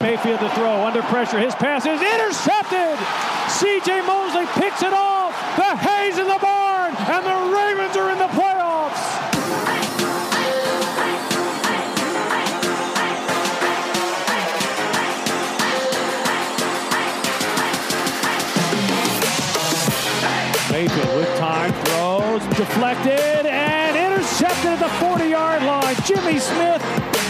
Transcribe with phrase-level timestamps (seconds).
[0.00, 1.40] Mayfield to throw under pressure.
[1.40, 2.96] His pass is intercepted.
[3.58, 5.34] CJ Mosley picks it off.
[5.56, 9.02] The Hayes in the barn, and the Ravens are in the playoffs.
[20.70, 25.96] Mayfield with time throws, deflected, and intercepted at the 40 yard line.
[26.06, 27.27] Jimmy Smith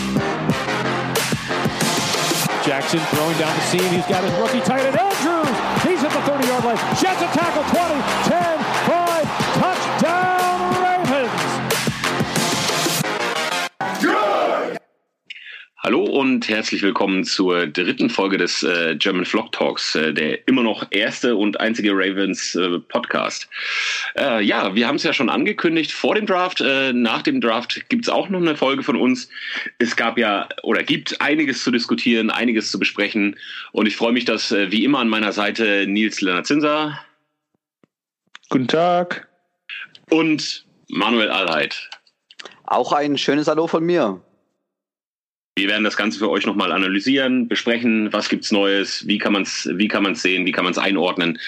[2.69, 3.89] Jackson throwing down the seam.
[3.89, 5.49] He's got his rookie tight end, Andrews.
[5.89, 6.77] He's at the 30-yard line.
[7.01, 7.97] Jets a tackle, 20,
[8.29, 8.68] 10,
[16.19, 20.85] und herzlich willkommen zur dritten Folge des äh, German Vlog Talks, äh, der immer noch
[20.91, 23.49] erste und einzige Ravens äh, Podcast.
[24.17, 26.61] Äh, ja, wir haben es ja schon angekündigt vor dem Draft.
[26.61, 29.29] Äh, nach dem Draft gibt es auch noch eine Folge von uns.
[29.79, 33.37] Es gab ja oder gibt einiges zu diskutieren, einiges zu besprechen.
[33.71, 36.99] Und ich freue mich, dass äh, wie immer an meiner Seite Nils Lennart-Zinser.
[38.49, 39.29] Guten Tag.
[40.11, 41.89] Und Manuel Allheit.
[42.65, 44.21] Auch ein schönes Hallo von mir.
[45.59, 49.43] Wir werden das Ganze für euch nochmal analysieren, besprechen, was gibt's Neues, wie kann man
[49.43, 51.41] es wie kann man's sehen, wie kann man es einordnen.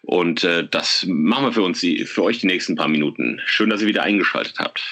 [0.00, 3.42] Und äh, das machen wir für uns, für euch die nächsten paar Minuten.
[3.44, 4.82] Schön, dass ihr wieder eingeschaltet habt.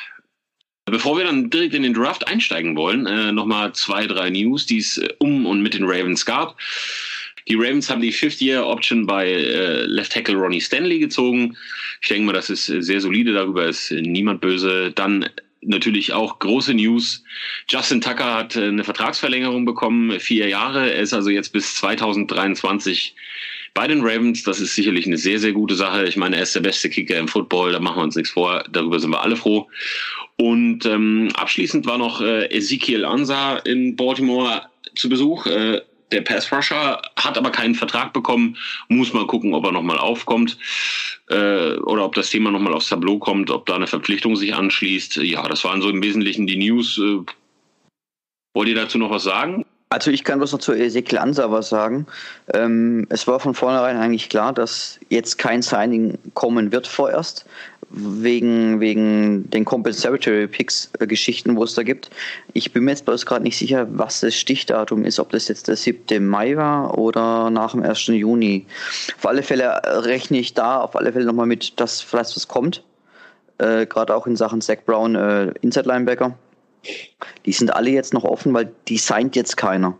[0.85, 4.79] Bevor wir dann direkt in den Draft einsteigen wollen, äh, nochmal zwei, drei News, die
[4.79, 6.59] es äh, um und mit den Ravens gab.
[7.49, 11.57] Die Ravens haben die Fifth-Year-Option bei äh, Left Tackle Ronnie Stanley gezogen.
[12.03, 14.93] Ich denke mal, das ist sehr solide, darüber ist niemand böse.
[14.93, 15.31] Dann
[15.63, 17.25] natürlich auch große News.
[17.69, 20.93] Justin Tucker hat eine Vertragsverlängerung bekommen, vier Jahre.
[20.93, 23.15] Er ist also jetzt bis 2023
[23.75, 24.43] bei den Ravens.
[24.43, 26.05] Das ist sicherlich eine sehr, sehr gute Sache.
[26.05, 28.65] Ich meine, er ist der beste Kicker im Football, da machen wir uns nichts vor.
[28.71, 29.69] Darüber sind wir alle froh.
[30.37, 34.63] Und ähm, abschließend war noch äh, Ezekiel Ansa in Baltimore
[34.95, 35.47] zu Besuch.
[35.47, 38.57] Äh, der Pass Rusher hat aber keinen Vertrag bekommen.
[38.89, 40.59] Muss mal gucken, ob er nochmal aufkommt
[41.31, 45.17] äh, oder ob das Thema nochmal aufs Tableau kommt, ob da eine Verpflichtung sich anschließt.
[45.17, 46.99] Ja, das waren so im Wesentlichen die News.
[46.99, 47.21] Äh,
[48.55, 49.65] wollt ihr dazu noch was sagen?
[49.89, 52.07] Also ich kann bloß noch zu Ezekiel Ansa was sagen.
[52.53, 57.47] Ähm, es war von vornherein eigentlich klar, dass jetzt kein Signing kommen wird vorerst,
[57.97, 62.11] wegen, wegen den Compensatory Picks Geschichten, wo es da gibt.
[62.53, 65.69] Ich bin mir jetzt bloß gerade nicht sicher, was das Stichdatum ist, ob das jetzt
[65.69, 66.27] der 7.
[66.27, 68.07] Mai war oder nach dem 1.
[68.09, 68.67] Juni.
[69.17, 72.85] Auf alle Fälle rechne ich da auf alle Fälle nochmal mit, dass vielleicht was kommt.
[73.59, 76.37] Äh, gerade auch in Sachen Zach Brown, äh, Inside Linebacker.
[77.47, 79.99] Die sind alle jetzt noch offen, weil die signed jetzt keiner.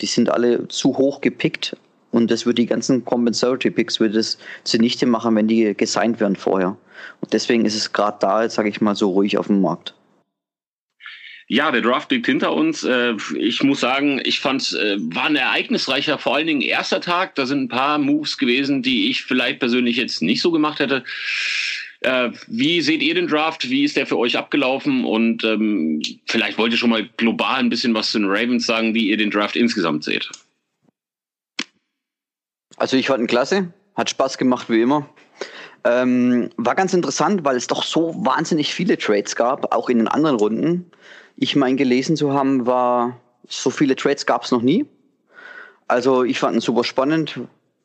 [0.00, 1.76] Die sind alle zu hoch gepickt
[2.10, 6.36] und das würde die ganzen Compensatory Picks würde es zunichte machen, wenn die gesigned werden
[6.36, 6.76] vorher.
[7.20, 9.94] Und deswegen ist es gerade da, jetzt sage ich mal, so ruhig auf dem Markt.
[11.48, 12.82] Ja, der Draft liegt hinter uns.
[12.82, 17.36] Äh, ich muss sagen, ich fand, äh, war ein ereignisreicher, vor allen Dingen erster Tag.
[17.36, 21.04] Da sind ein paar Moves gewesen, die ich vielleicht persönlich jetzt nicht so gemacht hätte.
[22.00, 23.70] Äh, wie seht ihr den Draft?
[23.70, 25.04] Wie ist der für euch abgelaufen?
[25.04, 28.94] Und ähm, vielleicht wollt ihr schon mal global ein bisschen was zu den Ravens sagen,
[28.94, 30.28] wie ihr den Draft insgesamt seht.
[32.76, 35.08] Also ich fand ihn klasse, hat Spaß gemacht wie immer.
[35.86, 40.08] Ähm, war ganz interessant, weil es doch so wahnsinnig viele Trades gab, auch in den
[40.08, 40.90] anderen Runden.
[41.36, 44.84] Ich meine, gelesen zu haben, war, so viele Trades gab es noch nie.
[45.86, 47.38] Also ich fand ihn super spannend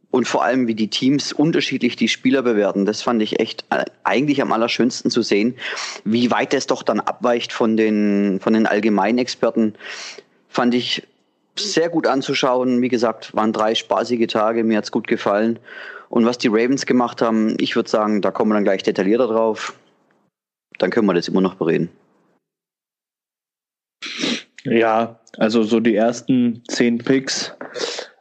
[0.09, 2.87] und vor allem, wie die Teams unterschiedlich die Spieler bewerten.
[2.87, 5.55] Das fand ich echt äh, eigentlich am allerschönsten zu sehen,
[6.03, 9.75] wie weit es doch dann abweicht von den, von den allgemeinen Experten.
[10.49, 11.07] Fand ich
[11.55, 12.81] sehr gut anzuschauen.
[12.81, 15.59] Wie gesagt, waren drei spaßige Tage, mir hat's gut gefallen.
[16.11, 19.27] Und was die Ravens gemacht haben, ich würde sagen, da kommen wir dann gleich detaillierter
[19.27, 19.73] drauf.
[20.77, 21.89] Dann können wir das immer noch bereden.
[24.63, 27.55] Ja, also so die ersten zehn Picks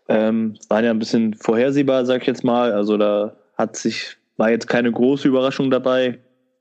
[0.09, 2.73] ähm, waren ja ein bisschen vorhersehbar, sag ich jetzt mal.
[2.73, 6.17] Also da hat sich, war jetzt keine große Überraschung dabei,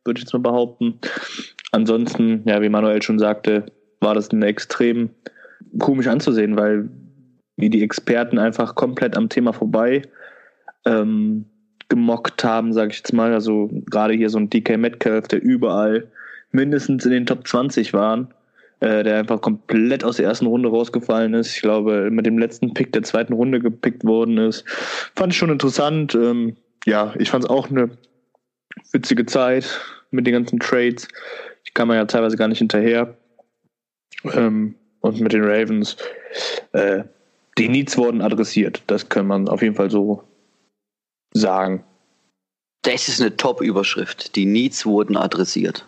[0.06, 1.00] würde ich jetzt mal behaupten.
[1.72, 3.68] Ansonsten, ja, wie Manuel schon sagte,
[4.00, 5.12] war das ein extrem
[5.78, 6.90] komisch anzusehen, weil
[7.56, 10.02] wie die Experten einfach komplett am Thema vorbei
[10.86, 11.46] ähm,
[11.90, 13.34] gemockt haben, sage ich jetzt mal.
[13.34, 16.08] Also gerade hier so ein DK Metcalf, der überall
[16.52, 18.34] mindestens in den Top 20 waren,
[18.80, 21.56] äh, der einfach komplett aus der ersten Runde rausgefallen ist.
[21.56, 24.64] Ich glaube, mit dem letzten Pick der zweiten Runde gepickt worden ist.
[25.16, 26.16] Fand ich schon interessant.
[26.16, 26.56] Ähm,
[26.86, 27.90] ja, ich fand es auch eine
[28.92, 29.80] witzige Zeit
[30.12, 31.08] mit den ganzen Trades.
[31.66, 33.16] Ich kam ja teilweise gar nicht hinterher.
[34.34, 35.98] Ähm, und mit den Ravens,
[36.74, 37.04] äh,
[37.58, 38.84] die Needs wurden adressiert.
[38.88, 40.24] Das kann man auf jeden Fall so
[41.34, 41.84] sagen.
[42.84, 44.36] Das ist eine Top-Überschrift.
[44.36, 45.86] Die Needs wurden adressiert.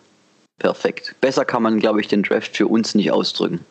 [0.58, 1.14] Perfekt.
[1.20, 3.64] Besser kann man, glaube ich, den Draft für uns nicht ausdrücken.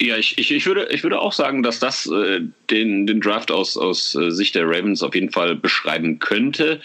[0.00, 3.50] Ja, ich, ich, ich, würde, ich würde auch sagen, dass das äh, den, den Draft
[3.50, 6.80] aus, aus äh, Sicht der Ravens auf jeden Fall beschreiben könnte.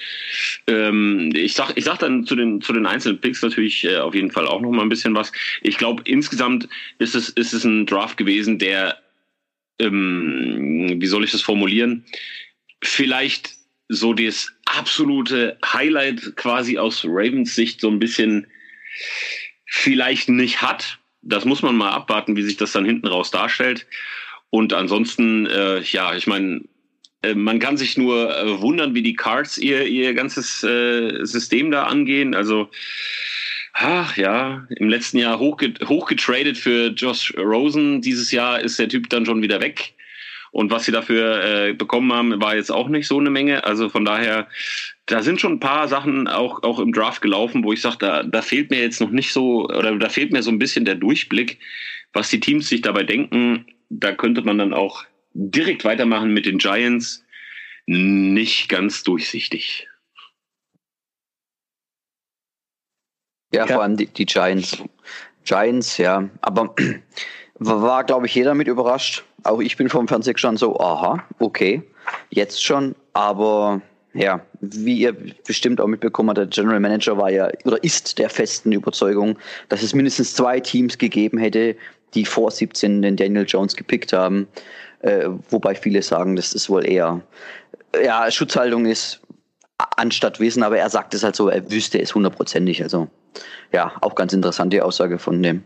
[0.66, 4.16] Ähm, ich sag, ich sag dann zu den, zu den einzelnen Picks natürlich äh, auf
[4.16, 5.32] jeden Fall auch noch mal ein bisschen was.
[5.62, 8.98] Ich glaube, insgesamt ist es, ist es ein Draft gewesen, der,
[9.80, 12.06] ähm, wie soll ich das formulieren,
[12.84, 13.52] vielleicht
[13.90, 18.48] so das absolute Highlight quasi aus Ravens Sicht so ein bisschen
[19.66, 23.88] vielleicht nicht hat das muss man mal abwarten, wie sich das dann hinten raus darstellt.
[24.50, 26.62] Und ansonsten, äh, ja, ich meine,
[27.24, 31.72] äh, man kann sich nur äh, wundern, wie die Cards ihr, ihr ganzes äh, System
[31.72, 32.36] da angehen.
[32.36, 32.70] Also,
[33.74, 38.02] ach ja, im letzten Jahr hochget hochgetradet für Josh Rosen.
[38.02, 39.94] Dieses Jahr ist der Typ dann schon wieder weg.
[40.52, 43.64] Und was sie dafür äh, bekommen haben, war jetzt auch nicht so eine Menge.
[43.64, 44.48] Also von daher,
[45.08, 48.22] da sind schon ein paar Sachen auch, auch im Draft gelaufen, wo ich sage, da,
[48.22, 50.94] da fehlt mir jetzt noch nicht so, oder da fehlt mir so ein bisschen der
[50.94, 51.58] Durchblick,
[52.14, 53.66] was die Teams sich dabei denken.
[53.90, 57.26] Da könnte man dann auch direkt weitermachen mit den Giants.
[57.88, 59.88] Nicht ganz durchsichtig.
[63.54, 63.74] Ja, ja.
[63.74, 64.78] vor allem die, die Giants.
[65.46, 66.28] Giants, ja.
[66.42, 66.74] Aber
[67.60, 69.24] war, glaube ich, jeder mit überrascht.
[69.44, 71.84] Auch ich bin vom Fernseher gestanden so, aha, okay,
[72.30, 72.96] jetzt schon.
[73.14, 73.82] Aber
[74.14, 75.16] ja, wie ihr
[75.46, 79.38] bestimmt auch mitbekommen habt, der General Manager war ja oder ist der festen Überzeugung,
[79.70, 81.76] dass es mindestens zwei Teams gegeben hätte,
[82.14, 84.48] die vor 17 den Daniel Jones gepickt haben.
[85.00, 87.22] Äh, wobei viele sagen, dass das wohl eher
[88.04, 89.20] ja, Schutzhaltung ist
[89.98, 92.84] anstatt Wissen, aber er sagt es halt so, er wüsste es hundertprozentig.
[92.84, 93.08] Also
[93.72, 95.64] ja, auch ganz interessante Aussage von dem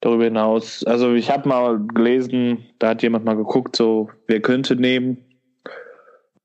[0.00, 4.76] darüber hinaus, also ich habe mal gelesen, da hat jemand mal geguckt, so wer könnte
[4.76, 5.18] nehmen.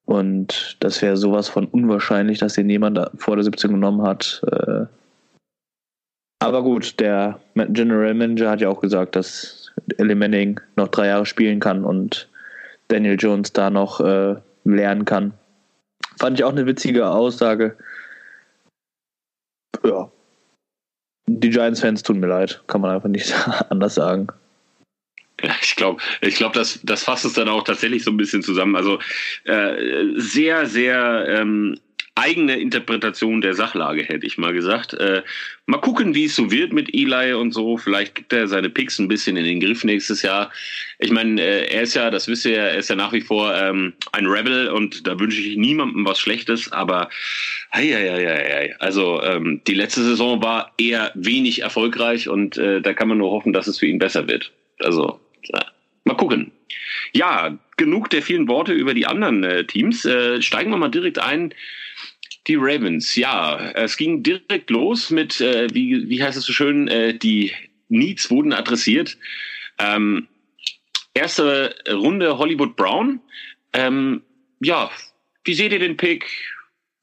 [0.05, 4.41] Und das wäre sowas von unwahrscheinlich, dass den jemand vor der 17 genommen hat.
[4.51, 4.85] Äh.
[6.39, 11.25] Aber gut, der General Manager hat ja auch gesagt, dass Ellie Manning noch drei Jahre
[11.25, 12.29] spielen kann und
[12.89, 14.35] Daniel Jones da noch äh,
[14.65, 15.33] lernen kann.
[16.23, 17.75] Fand ich auch eine witzige Aussage.
[19.83, 20.09] Ja,
[21.27, 23.33] die Giants-Fans tun mir leid, kann man einfach nicht
[23.69, 24.27] anders sagen.
[25.41, 28.41] Ja, ich glaube, ich glaube, das, das fasst es dann auch tatsächlich so ein bisschen
[28.41, 28.77] zusammen.
[28.77, 28.99] Also
[29.43, 31.77] äh, sehr, sehr ähm,
[32.15, 34.93] eigene Interpretation der Sachlage, hätte ich mal gesagt.
[34.93, 35.23] Äh,
[35.65, 37.77] mal gucken, wie es so wird mit Eli und so.
[37.77, 40.51] Vielleicht gibt er seine Picks ein bisschen in den Griff nächstes Jahr.
[40.99, 43.55] Ich meine, äh, er ist ja, das wisst ihr, er ist ja nach wie vor
[43.55, 47.09] ähm, ein Rebel und da wünsche ich niemandem was Schlechtes, aber
[47.73, 48.75] hei, hei, hei, hei.
[48.79, 53.31] also ähm, die letzte Saison war eher wenig erfolgreich und äh, da kann man nur
[53.31, 54.51] hoffen, dass es für ihn besser wird.
[54.79, 55.65] Also, ja.
[56.03, 56.51] mal gucken.
[57.13, 60.05] Ja, genug der vielen Worte über die anderen äh, Teams.
[60.05, 61.53] Äh, steigen wir mal direkt ein
[62.47, 63.71] die Ravens, ja.
[63.71, 67.53] Es ging direkt los mit, äh, wie, wie heißt es so schön, äh, die
[67.89, 69.17] Needs wurden adressiert.
[69.79, 70.27] Ähm,
[71.13, 73.19] erste Runde Hollywood Brown.
[73.73, 74.23] Ähm,
[74.61, 74.89] ja,
[75.43, 76.25] wie seht ihr den Pick?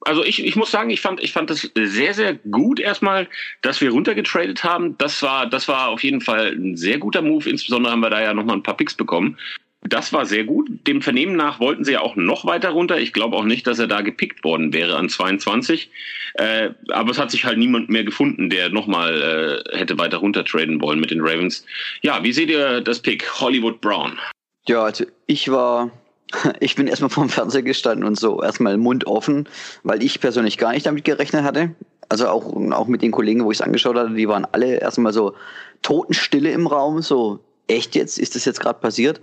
[0.02, 3.28] Also ich, ich muss sagen, ich fand, ich fand das sehr, sehr gut erstmal,
[3.60, 4.96] dass wir runtergetradet haben.
[4.96, 7.48] Das war, das war auf jeden Fall ein sehr guter Move.
[7.48, 9.38] Insbesondere haben wir da ja nochmal ein paar Picks bekommen.
[9.82, 10.68] Das war sehr gut.
[10.86, 12.98] Dem Vernehmen nach wollten sie ja auch noch weiter runter.
[12.98, 15.90] Ich glaube auch nicht, dass er da gepickt worden wäre an 22.
[16.34, 20.44] Äh, aber es hat sich halt niemand mehr gefunden, der nochmal äh, hätte weiter runter
[20.44, 21.64] traden wollen mit den Ravens.
[22.02, 24.18] Ja, wie seht ihr das Pick Hollywood Brown?
[24.66, 25.90] Ja, also ich war,
[26.60, 29.48] ich bin erstmal vorm Fernseher gestanden und so erstmal Mund offen,
[29.82, 31.74] weil ich persönlich gar nicht damit gerechnet hatte.
[32.10, 35.14] Also auch, auch mit den Kollegen, wo ich es angeschaut hatte, die waren alle erstmal
[35.14, 35.34] so
[35.80, 38.18] Totenstille im Raum, so echt jetzt?
[38.18, 39.20] Ist das jetzt gerade passiert?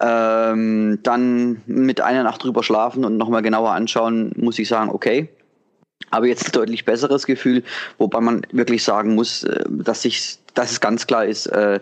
[0.00, 5.28] Ähm, dann mit einer Nacht drüber schlafen und nochmal genauer anschauen, muss ich sagen, okay.
[6.10, 7.62] Aber jetzt ein deutlich besseres Gefühl,
[7.98, 11.80] wobei man wirklich sagen muss, äh, dass, ich, dass es ganz klar ist, äh,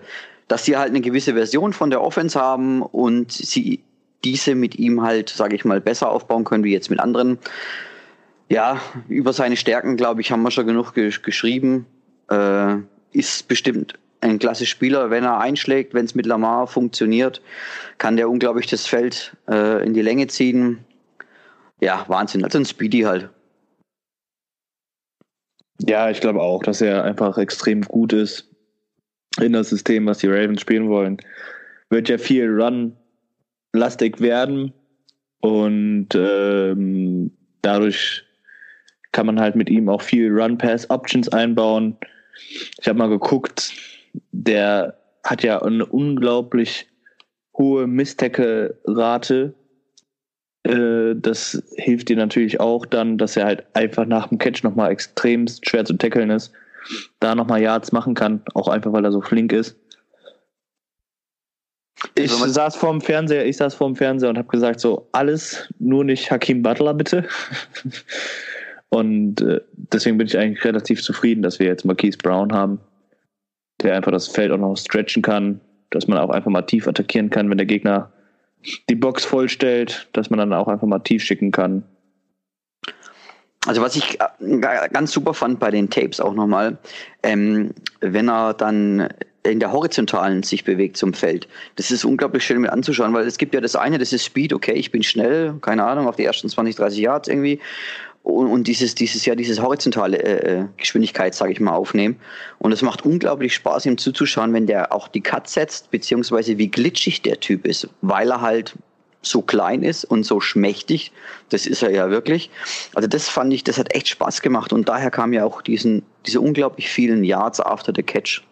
[0.48, 3.82] dass sie halt eine gewisse Version von der Offense haben und sie
[4.24, 7.38] diese mit ihm halt, sage ich mal, besser aufbauen können wie jetzt mit anderen.
[8.48, 11.86] Ja, über seine Stärken, glaube ich, haben wir schon genug geschrieben.
[12.30, 12.76] Äh,
[13.12, 17.42] ist bestimmt ein klasse Spieler, wenn er einschlägt, wenn es mit Lamar funktioniert,
[17.98, 20.84] kann der unglaublich das Feld äh, in die Länge ziehen.
[21.80, 22.44] Ja, Wahnsinn.
[22.44, 23.28] Also ein Speedy halt.
[25.80, 28.48] Ja, ich glaube auch, dass er einfach extrem gut ist
[29.40, 31.16] in das System, was die Ravens spielen wollen.
[31.90, 34.72] Wird ja viel Run-lastig werden
[35.40, 38.24] und ähm, dadurch
[39.10, 41.96] kann man halt mit ihm auch viel Run-Pass-Options einbauen.
[42.80, 43.72] Ich habe mal geguckt,
[44.32, 46.88] der hat ja eine unglaublich
[47.56, 49.54] hohe Misstecke-Rate.
[50.64, 54.90] Äh, das hilft dir natürlich auch dann, dass er halt einfach nach dem Catch nochmal
[54.90, 56.52] extrem schwer zu tackeln ist.
[57.20, 59.76] Da nochmal Yards machen kann, auch einfach weil er so flink ist.
[62.16, 66.04] Ich Also saß vorm Fernseher, ich saß vorm Fernseher und habe gesagt, so alles, nur
[66.04, 67.24] nicht Hakim Butler bitte.
[68.88, 69.60] und äh,
[69.92, 72.80] deswegen bin ich eigentlich relativ zufrieden, dass wir jetzt Marquise Brown haben,
[73.82, 75.60] der einfach das Feld auch noch stretchen kann,
[75.90, 78.10] dass man auch einfach mal tief attackieren kann, wenn der Gegner
[78.88, 81.82] die Box vollstellt, dass man dann auch einfach mal tief schicken kann.
[83.66, 86.78] Also was ich äh, ganz super fand bei den Tapes auch nochmal,
[87.22, 89.08] ähm, wenn er dann
[89.44, 91.48] in der Horizontalen sich bewegt zum Feld.
[91.76, 94.52] Das ist unglaublich schön mit anzuschauen, weil es gibt ja das eine, das ist Speed,
[94.52, 97.60] okay, ich bin schnell, keine Ahnung, auf die ersten 20, 30 Yards irgendwie.
[98.22, 102.16] Und, und dieses, dieses, ja, dieses horizontale äh, Geschwindigkeit, sage ich mal, aufnehmen.
[102.58, 106.68] Und es macht unglaublich Spaß, ihm zuzuschauen, wenn der auch die Cut setzt, beziehungsweise wie
[106.68, 108.74] glitschig der Typ ist, weil er halt
[109.22, 111.12] so klein ist und so schmächtig.
[111.48, 112.50] Das ist er ja wirklich.
[112.94, 116.02] Also das fand ich, das hat echt Spaß gemacht und daher kam ja auch diesen,
[116.26, 118.42] diese unglaublich vielen Yards after the catch.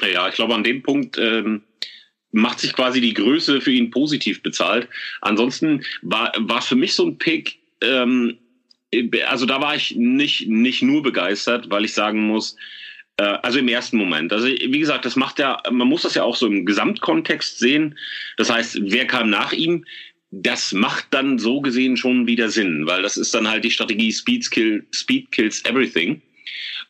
[0.00, 1.62] Ja, ich glaube, an dem Punkt ähm,
[2.36, 4.88] macht sich quasi die Größe für ihn positiv bezahlt.
[5.22, 7.58] Ansonsten war war für mich so ein Pick.
[7.80, 8.36] Ähm,
[9.26, 12.56] also da war ich nicht nicht nur begeistert, weil ich sagen muss,
[13.16, 14.32] äh, also im ersten Moment.
[14.32, 17.98] Also wie gesagt, das macht ja, man muss das ja auch so im Gesamtkontext sehen.
[18.36, 19.84] Das heißt, wer kam nach ihm?
[20.30, 24.12] Das macht dann so gesehen schon wieder Sinn, weil das ist dann halt die Strategie
[24.12, 26.20] Speed, kill, Speed kills everything.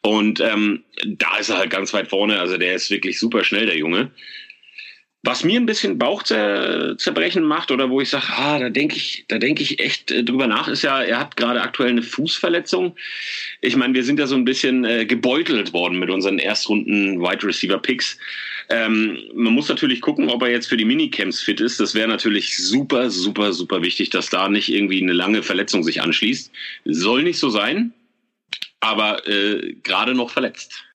[0.03, 2.41] Und ähm, da ist er halt ganz weit vorne.
[2.41, 4.11] Also der ist wirklich super schnell, der Junge.
[5.27, 9.39] Was mir ein bisschen Bauchzerbrechen macht oder wo ich sage, ah, da denke ich, da
[9.39, 12.95] denke ich echt äh, drüber nach, ist ja, er hat gerade aktuell eine Fußverletzung.
[13.61, 17.45] Ich meine, wir sind ja so ein bisschen äh, gebeutelt worden mit unseren Erstrunden Wide
[17.45, 18.17] Receiver Picks.
[18.69, 21.81] Ähm, man muss natürlich gucken, ob er jetzt für die Minicamps fit ist.
[21.81, 26.03] Das wäre natürlich super, super, super wichtig, dass da nicht irgendwie eine lange Verletzung sich
[26.03, 26.53] anschließt.
[26.85, 27.93] Soll nicht so sein,
[28.79, 30.86] aber äh, gerade noch verletzt.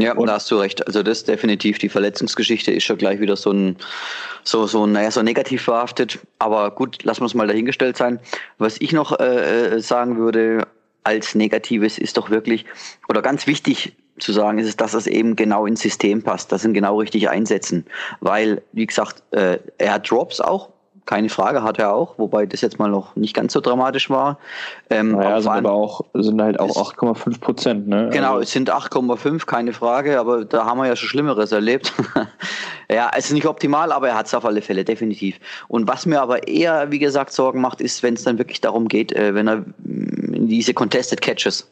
[0.00, 0.86] Ja, Und- da hast du recht.
[0.86, 3.76] Also das definitiv, die Verletzungsgeschichte ist schon gleich wieder so ein,
[4.44, 6.18] so, so, naja, so negativ behaftet.
[6.38, 8.20] Aber gut, lassen wir es mal dahingestellt sein.
[8.58, 10.66] Was ich noch äh, äh, sagen würde
[11.04, 12.66] als Negatives ist doch wirklich,
[13.08, 16.64] oder ganz wichtig zu sagen ist es, dass es eben genau ins System passt, dass
[16.64, 17.86] ihn genau richtig einsetzen.
[18.20, 20.68] Weil, wie gesagt, äh, er hat Drops auch,
[21.10, 24.38] keine Frage, hat er auch, wobei das jetzt mal noch nicht ganz so dramatisch war.
[24.90, 28.10] Ähm, Naja, aber sind aber auch, sind halt auch Ist- 8,5 Prozent, ne?
[28.12, 31.92] Genau, Also, es sind 8,5, keine Frage, aber da haben wir ja schon Schlimmeres erlebt.
[32.88, 35.40] ja, es ist nicht optimal, aber er hat es auf alle Fälle, definitiv.
[35.66, 38.86] Und was mir aber eher, wie gesagt, Sorgen macht, ist, wenn es dann wirklich darum
[38.86, 41.68] geht, äh, wenn er mm, diese Contested Catches,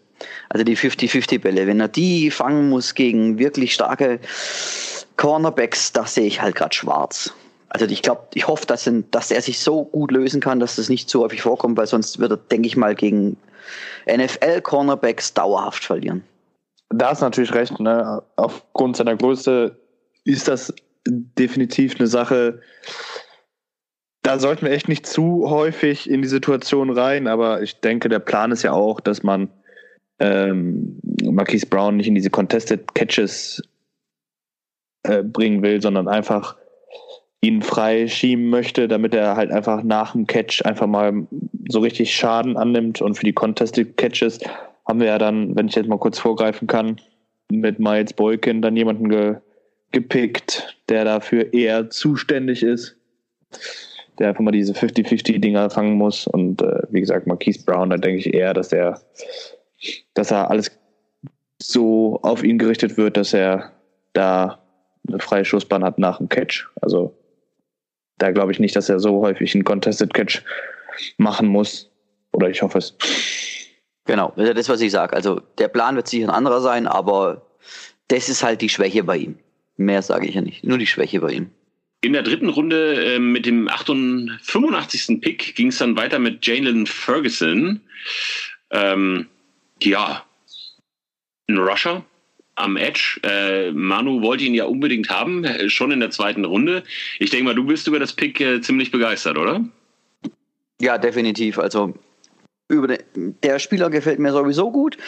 [0.49, 4.19] also die 50-50-Bälle, wenn er die fangen muss gegen wirklich starke
[5.17, 7.33] Cornerbacks, da sehe ich halt gerade schwarz.
[7.71, 10.77] Also ich glaube, ich hoffe, dass, er- dass er sich so gut lösen kann, dass
[10.77, 13.37] das nicht so häufig vorkommt, weil sonst wird er, denke ich mal, gegen
[14.07, 16.25] NFL-Cornerbacks dauerhaft verlieren.
[16.91, 18.23] da hast du natürlich recht, ne?
[18.37, 19.77] Aufgrund seiner Größe
[20.25, 20.73] ist das
[21.07, 22.61] definitiv eine Sache.
[24.23, 28.19] Da sollten wir echt nicht zu häufig in die Situation rein, aber ich denke, der
[28.19, 29.51] Plan ist ja auch, dass man
[30.19, 33.63] ähm, Marquise Brown nicht in diese Contested Catches
[35.05, 36.57] äh, bringen will, sondern einfach
[37.41, 41.27] ihn frei schieben möchte, damit er halt einfach nach dem Catch einfach mal
[41.69, 44.41] so richtig Schaden annimmt und für die Contested Catches
[44.87, 47.01] haben wir ja dann, wenn ich jetzt mal kurz vorgreifen kann,
[47.51, 49.37] mit Miles Boykin dann jemanden ge
[49.91, 52.97] gepickt, der dafür eher zuständig ist,
[54.19, 56.27] der einfach mal diese 50-50-Dinger fangen muss.
[56.27, 59.01] Und äh, wie gesagt, Marquise Brown, da denke ich eher, dass der,
[60.13, 60.71] dass er alles
[61.59, 63.73] so auf ihn gerichtet wird, dass er
[64.13, 64.59] da
[65.09, 66.69] eine freie Schussbahn hat nach dem Catch.
[66.83, 67.15] Also
[68.19, 70.43] da glaube ich nicht, dass er so häufig einen Contested Catch
[71.17, 71.91] machen muss.
[72.33, 72.97] Oder ich hoffe es.
[74.05, 75.15] Genau, das ist das, was ich sage.
[75.15, 77.47] Also der Plan wird sicher ein anderer sein, aber
[78.09, 79.39] das ist halt die Schwäche bei ihm.
[79.77, 80.65] Mehr sage ich ja nicht.
[80.65, 81.51] Nur die Schwäche bei ihm.
[82.01, 85.21] In der dritten Runde äh, mit dem 88, 85.
[85.21, 87.81] Pick ging es dann weiter mit Jalen Ferguson.
[88.71, 89.27] Ähm,
[89.83, 90.25] ja,
[91.49, 92.05] ein Rusher
[92.59, 93.21] am Edge.
[93.23, 96.83] Äh, Manu wollte ihn ja unbedingt haben, äh, schon in der zweiten Runde.
[97.19, 99.65] Ich denke mal, du bist über das Pick äh, ziemlich begeistert, oder?
[100.81, 101.59] Ja, definitiv.
[101.59, 101.95] Also
[102.69, 104.99] über den, der Spieler gefällt mir sowieso gut.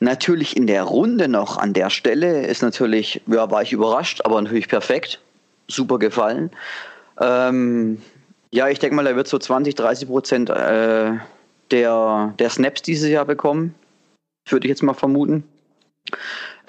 [0.00, 4.40] Natürlich in der Runde noch an der Stelle ist natürlich, ja, war ich überrascht, aber
[4.40, 5.20] natürlich perfekt.
[5.68, 6.50] Super gefallen.
[7.20, 7.98] Ähm,
[8.52, 11.12] ja, ich denke mal, er wird so 20, 30 Prozent äh,
[11.70, 13.74] der, der Snaps dieses Jahr bekommen.
[14.48, 15.44] Würde ich jetzt mal vermuten.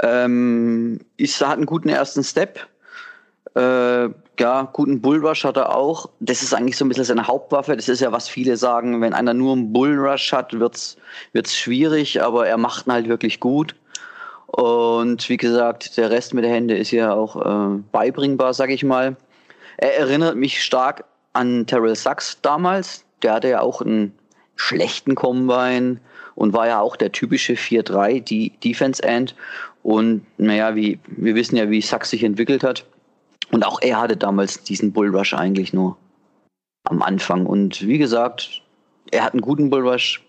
[0.03, 2.67] Ähm, ist, hat einen guten ersten Step.
[3.55, 6.09] Äh, ja, guten Bullrush hat er auch.
[6.19, 7.75] Das ist eigentlich so ein bisschen seine Hauptwaffe.
[7.75, 10.97] Das ist ja, was viele sagen, wenn einer nur einen Bullrush hat, wird's
[11.33, 13.75] wird's schwierig, aber er macht ihn halt wirklich gut.
[14.47, 18.83] Und wie gesagt, der Rest mit der Hände ist ja auch äh, beibringbar, sag ich
[18.83, 19.17] mal.
[19.77, 23.03] Er erinnert mich stark an Terrell Sachs damals.
[23.23, 24.13] Der hatte ja auch einen
[24.55, 25.99] schlechten Combine
[26.35, 29.35] und war ja auch der typische 4-3, die Defense End.
[29.83, 32.85] Und naja, wie, wir wissen ja, wie Sachs sich entwickelt hat.
[33.51, 35.97] Und auch er hatte damals diesen Bullrush eigentlich nur
[36.83, 37.45] am Anfang.
[37.45, 38.61] Und wie gesagt,
[39.11, 40.23] er hat einen guten Bullrush.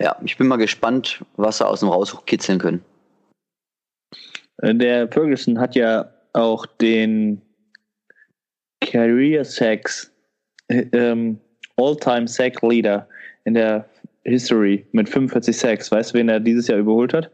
[0.00, 2.84] Ja, ich bin mal gespannt, was er aus dem Raushoch kitzeln können.
[4.58, 7.40] Äh, der Ferguson hat ja auch den
[8.80, 10.12] Career Sacks,
[10.68, 11.40] äh, ähm,
[11.76, 13.08] All-Time Sack Leader
[13.44, 13.88] in der
[14.24, 15.90] History mit 45 Sacks.
[15.90, 17.30] Weißt du, wen er dieses Jahr überholt hat?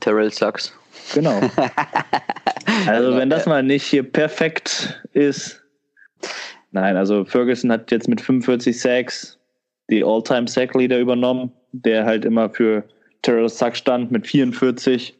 [0.00, 0.72] Terrell Sachs.
[1.14, 1.40] Genau.
[2.86, 5.62] also wenn das mal nicht hier perfekt ist.
[6.72, 9.38] Nein, also Ferguson hat jetzt mit 45 Sacks
[9.90, 12.84] die All-Time Sack Leader übernommen, der halt immer für
[13.22, 15.16] Terrell Sachs stand mit 44.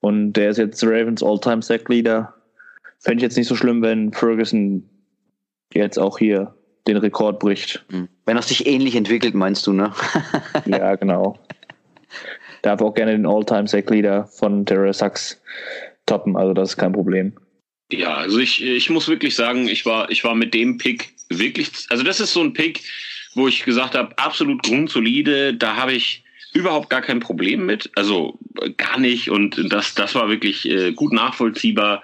[0.00, 2.34] Und der ist jetzt Ravens All-Time Sack Leader.
[3.00, 4.88] Fände ich jetzt nicht so schlimm, wenn Ferguson
[5.72, 6.54] jetzt auch hier
[6.86, 7.84] den Rekord bricht.
[7.90, 8.08] Hm.
[8.24, 9.92] Wenn er sich ähnlich entwickelt, meinst du, ne?
[10.66, 11.38] ja, genau.
[12.68, 15.40] Darf auch gerne den All-Time Sack Leader von Terrell Sachs
[16.04, 17.32] toppen, also das ist kein Problem.
[17.90, 21.70] Ja, also ich, ich muss wirklich sagen, ich war, ich war mit dem Pick wirklich,
[21.88, 22.82] also das ist so ein Pick,
[23.34, 26.22] wo ich gesagt habe, absolut grundsolide, da habe ich
[26.52, 28.38] überhaupt gar kein Problem mit, also
[28.76, 32.02] gar nicht und das, das war wirklich äh, gut nachvollziehbar.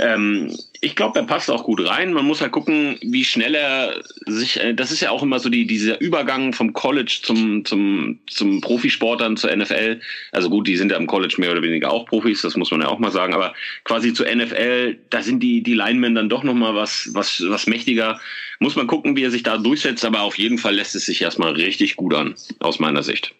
[0.00, 2.12] Ähm, ich glaube, er passt auch gut rein.
[2.12, 5.48] Man muss halt gucken, wie schnell er sich, äh, das ist ja auch immer so
[5.48, 10.00] die, dieser Übergang vom College zum, zum, zum Profisportern zur NFL.
[10.32, 12.80] Also gut, die sind ja im College mehr oder weniger auch Profis, das muss man
[12.80, 16.42] ja auch mal sagen, aber quasi zur NFL, da sind die, die Linemen dann doch
[16.42, 18.20] nochmal was, was, was mächtiger.
[18.58, 21.22] Muss man gucken, wie er sich da durchsetzt, aber auf jeden Fall lässt es sich
[21.22, 23.34] erstmal richtig gut an, aus meiner Sicht.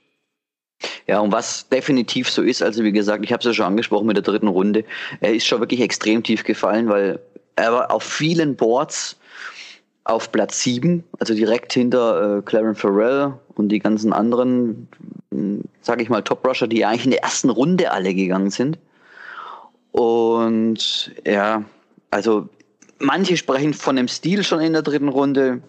[1.07, 4.07] Ja, und was definitiv so ist, also wie gesagt, ich habe es ja schon angesprochen
[4.07, 4.85] mit der dritten Runde,
[5.21, 7.21] er ist schon wirklich extrem tief gefallen, weil
[7.57, 9.17] er war auf vielen Boards
[10.05, 14.89] auf Platz 7, also direkt hinter äh, Clarence Farrell und die ganzen anderen,
[15.31, 18.79] hm, sage ich mal, Top-Rusher, die eigentlich in der ersten Runde alle gegangen sind.
[19.93, 21.65] Und ja,
[22.11, 22.49] also
[22.99, 25.63] manche sprechen von dem Stil schon in der dritten Runde.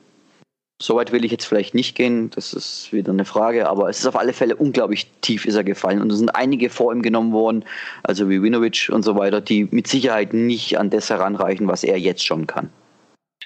[0.81, 4.07] Soweit will ich jetzt vielleicht nicht gehen, das ist wieder eine Frage, aber es ist
[4.07, 7.31] auf alle Fälle unglaublich tief ist er gefallen und es sind einige vor ihm genommen
[7.31, 7.63] worden,
[8.03, 11.97] also wie Winovich und so weiter, die mit Sicherheit nicht an das heranreichen, was er
[11.97, 12.69] jetzt schon kann.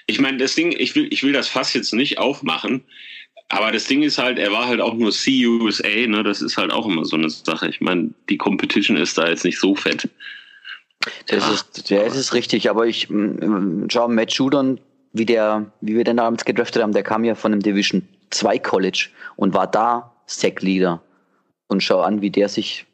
[0.08, 2.82] Ich meine, das Ding, ich will, ich will das Fass jetzt nicht aufmachen,
[3.48, 6.24] aber das Ding ist halt, er war halt auch nur CUSA, ne?
[6.24, 7.68] Das ist halt auch immer so eine Sache.
[7.68, 10.08] Ich meine, die Competition ist da jetzt nicht so fett.
[11.26, 11.52] Das ja.
[11.52, 13.08] ist, ja, das ist richtig, aber ich
[13.88, 14.80] schau Matt Judon
[15.12, 18.58] wie der, wie wir den damals gedraftet haben, der kam ja von einem Division 2
[18.58, 21.02] College und war da Sack Leader.
[21.66, 22.86] Und schau an, wie der sich,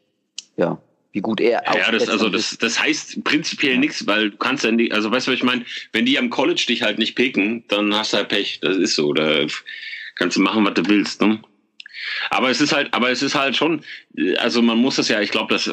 [0.55, 0.79] ja,
[1.11, 3.79] wie gut er Ja, das, also das, das heißt prinzipiell ja.
[3.79, 5.65] nichts, weil du kannst dann die, also weißt du, was ich meine?
[5.91, 8.59] Wenn die am College dich halt nicht picken, dann hast du halt Pech.
[8.61, 9.13] Das ist so.
[9.13, 9.47] Da
[10.15, 11.39] kannst du machen, was du willst, ne?
[12.29, 13.81] Aber es ist halt, aber es ist halt schon,
[14.37, 15.69] also man muss das ja, ich glaube, das,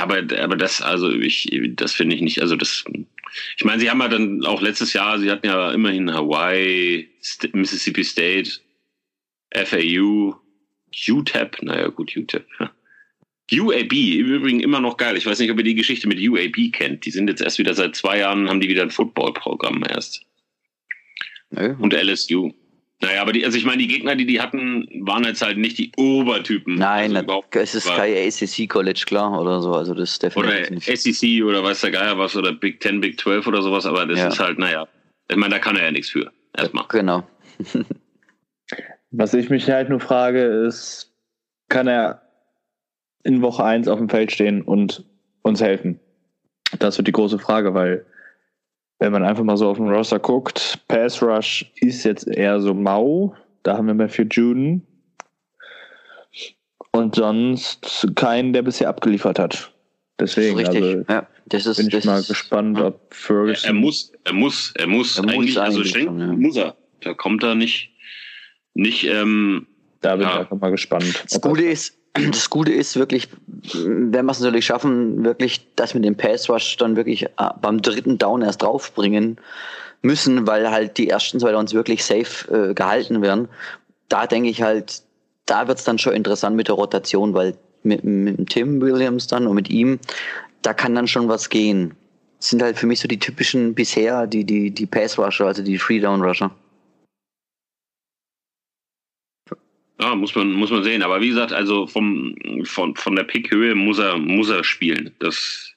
[0.00, 2.84] aber, aber das, also ich, das finde ich nicht, also das,
[3.56, 7.08] ich meine, sie haben ja dann auch letztes Jahr, sie hatten ja immerhin Hawaii,
[7.52, 8.50] Mississippi State,
[9.52, 10.36] FAU,
[11.08, 12.46] UTEP, naja gut, UTEP.
[12.60, 12.70] Ja.
[13.52, 15.16] UAB, im Übrigen immer noch geil.
[15.16, 17.06] Ich weiß nicht, ob ihr die Geschichte mit UAB kennt.
[17.06, 20.22] Die sind jetzt erst wieder seit zwei Jahren, haben die wieder ein Footballprogramm erst.
[21.50, 21.76] Nö.
[21.78, 22.52] Und LSU.
[23.02, 25.76] Naja, aber die, also ich meine, die Gegner, die die hatten, waren jetzt halt nicht
[25.76, 26.76] die Obertypen.
[26.76, 29.72] Nein, also es ist kein ACC College, klar, oder so.
[29.72, 30.98] Also das ist definitiv oder nicht.
[30.98, 34.18] SEC oder weiß der Geier was, oder Big Ten, Big 12 oder sowas, aber das
[34.18, 34.28] ja.
[34.28, 34.88] ist halt, naja,
[35.28, 36.32] ich meine, da kann er ja nichts für.
[36.56, 36.86] Erstmal.
[36.88, 37.26] Genau.
[39.10, 41.12] was ich mich halt nur frage, ist,
[41.68, 42.22] kann er
[43.24, 45.04] in Woche 1 auf dem Feld stehen und
[45.42, 46.00] uns helfen?
[46.78, 48.06] Das wird die große Frage, weil
[48.98, 52.74] wenn man einfach mal so auf den Roster guckt, Pass Rush ist jetzt eher so
[52.74, 53.34] mau.
[53.62, 54.86] Da haben wir mehr für Juden.
[56.92, 59.72] Und sonst keinen, der bisher abgeliefert hat.
[60.18, 63.64] Deswegen, das also ja, das ist, bin ich mal gespannt, ob Ferguson.
[63.64, 66.26] Er, er, muss, er muss, er muss, er eigentlich, muss also schenken ja.
[66.32, 66.76] muss er.
[67.02, 67.90] Da kommt er nicht,
[68.72, 69.66] nicht, ähm,
[70.00, 70.32] Da bin ja.
[70.32, 71.22] ich einfach mal gespannt.
[71.28, 71.98] Das Gute ist,
[72.30, 73.28] das Gute ist wirklich,
[73.74, 77.28] wenn wir es natürlich schaffen, wirklich das mit dem Pass Rush dann wirklich äh,
[77.60, 79.38] beim dritten Down erst draufbringen
[80.02, 83.48] müssen, weil halt die ersten zwei Downs wirklich safe äh, gehalten werden.
[84.08, 85.02] Da denke ich halt,
[85.46, 89.46] da wird es dann schon interessant mit der Rotation, weil mit, mit Tim Williams dann
[89.46, 89.98] und mit ihm,
[90.62, 91.94] da kann dann schon was gehen.
[92.38, 95.62] Das sind halt für mich so die typischen bisher, die, die, die Pass Rusher, also
[95.62, 96.50] die Free Down Rusher.
[100.00, 101.02] Ja, muss man, muss man sehen.
[101.02, 105.14] Aber wie gesagt, also vom, von, von der Pickhöhe muss er, muss er spielen.
[105.20, 105.72] Das,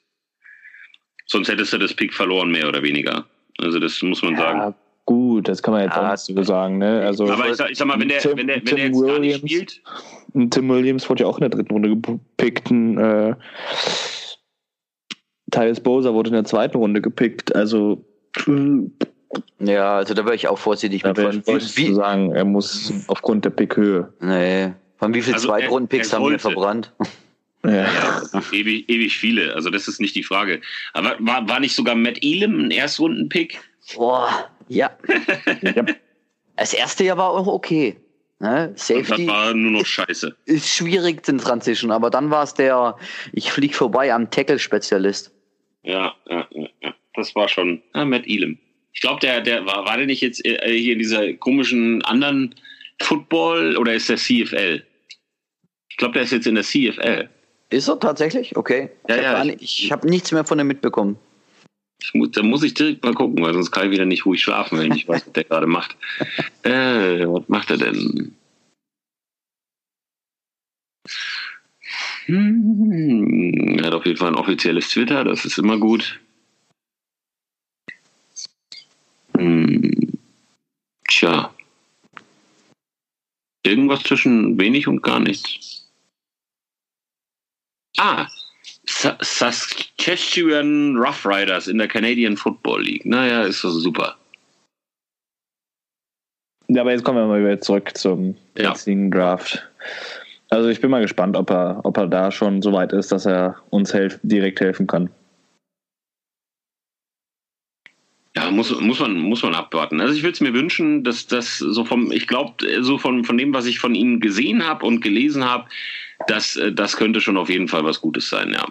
[1.25, 3.25] sonst hättest du das Pick verloren, mehr oder weniger.
[3.59, 4.75] Also das muss man Ja, sagen.
[5.05, 6.77] gut, das kann man jetzt Ja, auch so sagen.
[6.79, 7.01] Ne?
[7.05, 8.85] Also Aber ich sag, ich sag mal, wenn der, Tim- wenn der, wenn Tim der
[8.87, 9.81] jetzt gar nicht Williams-
[10.33, 12.69] spielt, Tim Williams wurde ja auch in der dritten Runde gepickt.
[12.71, 13.35] Ein, äh,
[15.51, 17.55] Tyus Bowser wurde in der zweiten Runde gepickt.
[17.55, 18.05] Also
[19.59, 21.17] Ja, also da wäre ich auch vorsichtig da mit.
[21.17, 24.11] Von, ich vorsichtig zu wie, sagen, er muss aufgrund der Pickhöhe.
[24.19, 26.91] nee, von wie viel Also Zweitrunden-Picks haben wir verbrannt?
[27.63, 28.21] Ja.
[28.51, 29.53] ewig, ewig viele.
[29.53, 30.61] Also das ist nicht die Frage.
[30.93, 33.59] Aber war, war nicht sogar Matt Elam ein Erstrunden-Pick?
[33.95, 34.91] Boah, ja.
[35.61, 35.85] Ja.
[36.55, 37.95] Das erste Jahr war auch okay.
[38.39, 38.67] Ne?
[38.67, 40.35] Und das Safety war nur noch scheiße.
[40.45, 42.97] ist schwierig in Transition, aber dann war es der,
[43.33, 45.31] ich flieg vorbei am Tackle-Spezialist.
[45.83, 46.93] Ja, ja, ja, ja.
[47.15, 47.81] Das war schon.
[47.93, 48.57] Ah, Matt Elam.
[48.93, 52.55] Ich glaube, der, der war, war der nicht jetzt äh, hier in dieser komischen anderen
[53.01, 54.83] Football oder ist der CFL?
[55.89, 57.29] Ich glaube, der ist jetzt in der CFL.
[57.69, 58.55] Ist er tatsächlich?
[58.55, 58.89] Okay.
[59.07, 61.17] Ja, ich ja, habe gar ich- hab nichts mehr von ihm mitbekommen.
[62.13, 64.79] Muss, da muss ich direkt mal gucken, weil sonst kann ich wieder nicht ruhig schlafen,
[64.79, 65.95] wenn ich weiß, was der gerade macht.
[66.63, 68.35] Äh, was macht er denn?
[72.25, 76.19] Hm, er hat auf jeden Fall ein offizielles Twitter, das ist immer gut.
[79.39, 79.91] Hm,
[81.07, 81.53] tja.
[83.65, 85.87] Irgendwas zwischen wenig und gar nichts.
[87.97, 88.27] Ah,
[88.85, 93.05] Sa- Saskatchewan Rough Riders in der Canadian Football League.
[93.05, 94.17] Naja, ist das super.
[96.67, 98.69] Ja, aber jetzt kommen wir mal wieder zurück zum Ja.
[98.71, 99.67] jetzigen Draft.
[100.49, 103.25] Also ich bin mal gespannt, ob er, ob er da schon so weit ist, dass
[103.25, 105.09] er uns helf direkt helfen kann.
[108.35, 109.99] Ja, muss, muss, man, muss man abwarten.
[109.99, 113.37] Also ich würde es mir wünschen, dass das so vom, ich glaube, so von, von
[113.37, 115.67] dem, was ich von ihm gesehen habe und gelesen habe,
[116.27, 118.67] dass äh, das könnte schon auf jeden Fall was Gutes sein, ja.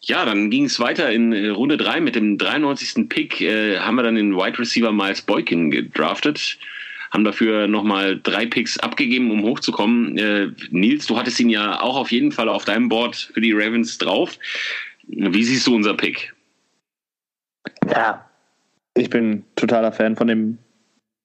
[0.00, 3.08] Ja, dann ging es weiter in äh, Runde 3 mit dem 93.
[3.08, 3.40] Pick.
[3.40, 6.58] Äh, haben wir dann den Wide Receiver Miles Boykin gedraftet.
[7.10, 10.16] Haben dafür nochmal drei Picks abgegeben, um hochzukommen.
[10.16, 13.52] Äh, Nils, du hattest ihn ja auch auf jeden Fall auf deinem Board für die
[13.52, 14.38] Ravens drauf.
[15.08, 16.32] Wie siehst du unser Pick?
[17.90, 18.25] Ja.
[18.96, 20.58] Ich bin totaler Fan von dem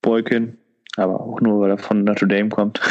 [0.01, 0.57] Boykin,
[0.97, 2.81] aber auch nur, weil er von Notre Dame kommt.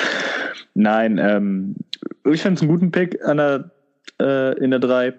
[0.74, 1.76] Nein, ähm,
[2.24, 3.70] ich finde es einen guten Pick an der,
[4.20, 5.12] äh, in der 3.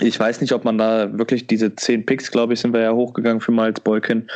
[0.00, 2.92] Ich weiß nicht, ob man da wirklich diese 10 Picks, glaube ich, sind wir ja
[2.92, 4.28] hochgegangen für Miles Boykin,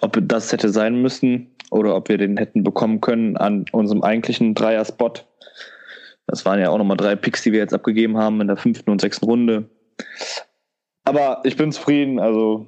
[0.00, 4.54] ob das hätte sein müssen oder ob wir den hätten bekommen können an unserem eigentlichen
[4.54, 5.12] Dreier-Spot.
[6.26, 8.90] Das waren ja auch nochmal drei Picks, die wir jetzt abgegeben haben in der fünften
[8.90, 9.68] und sechsten Runde.
[11.04, 12.18] Aber ich bin zufrieden.
[12.18, 12.66] Also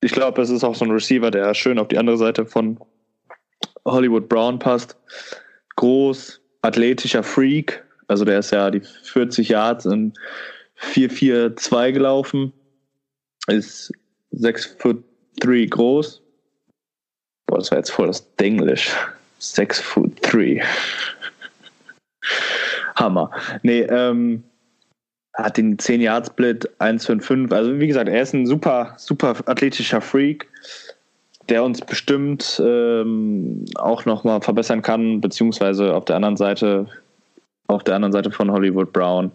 [0.00, 2.78] ich glaube, es ist auch so ein Receiver, der schön auf die andere Seite von
[3.84, 4.96] Hollywood Brown passt.
[5.76, 7.84] Groß, athletischer Freak.
[8.08, 10.12] Also der ist ja die 40 Yards in
[10.80, 12.52] 4-4-2 gelaufen.
[13.46, 13.92] Ist
[14.32, 15.04] 6 Foot
[15.40, 16.22] 3 groß.
[17.46, 18.94] Boah, das war jetzt voll das Denglisch.
[19.38, 20.62] 6 Foot 3.
[22.96, 23.30] Hammer.
[23.62, 24.44] Nee, ähm,
[25.42, 27.52] hat den 10 Yard Split 155.
[27.52, 30.48] Also wie gesagt, er ist ein super, super athletischer Freak,
[31.48, 36.86] der uns bestimmt ähm, auch nochmal verbessern kann, beziehungsweise auf der anderen Seite,
[37.66, 39.32] auf der anderen Seite von Hollywood Brown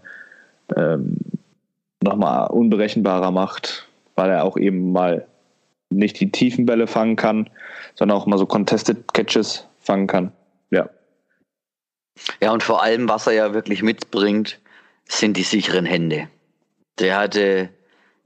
[0.76, 1.18] ähm,
[2.02, 5.26] nochmal unberechenbarer macht, weil er auch eben mal
[5.90, 7.50] nicht die tiefen Bälle fangen kann,
[7.96, 10.32] sondern auch mal so Contested Catches fangen kann.
[10.72, 10.90] Ja.
[12.42, 14.60] Ja, und vor allem, was er ja wirklich mitbringt,
[15.08, 16.28] sind die sicheren Hände.
[17.00, 17.70] Der hatte,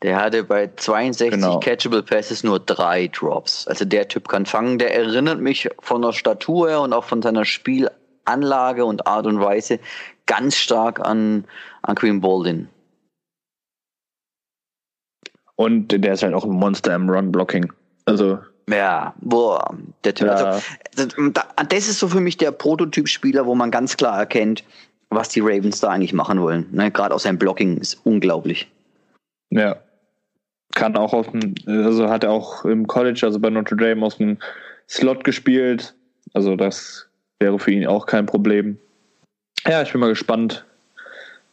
[0.01, 1.59] der hatte bei 62 Genau.
[1.59, 3.67] Catchable Passes nur drei Drops.
[3.67, 4.77] Also der Typ kann fangen.
[4.79, 9.79] Der erinnert mich von der Statur und auch von seiner Spielanlage und Art und Weise
[10.25, 11.45] ganz stark an,
[11.81, 12.69] an Queen Baldwin.
[15.55, 17.71] Und der ist halt auch ein Monster im Run-Blocking.
[18.05, 18.39] Also,
[18.69, 20.27] Ja, boah, der Typ.
[20.27, 20.35] Ja.
[20.35, 20.61] Also,
[20.95, 24.63] das, da- das ist so für mich der Prototyp-Spieler, wo man ganz klar erkennt,
[25.09, 26.67] was die Ravens da eigentlich machen wollen.
[26.71, 28.67] Ne, Gerade aus seinem Blocking ist unglaublich.
[29.51, 29.77] ja.
[30.75, 34.17] Kann auch auf dem, also hat er auch im College, also bei Notre Dame, aus
[34.19, 34.37] dem
[34.87, 35.95] Slot gespielt.
[36.35, 37.07] Also, das
[37.39, 38.77] wäre für ihn auch kein Problem.
[39.65, 40.63] Ja, ich bin mal gespannt.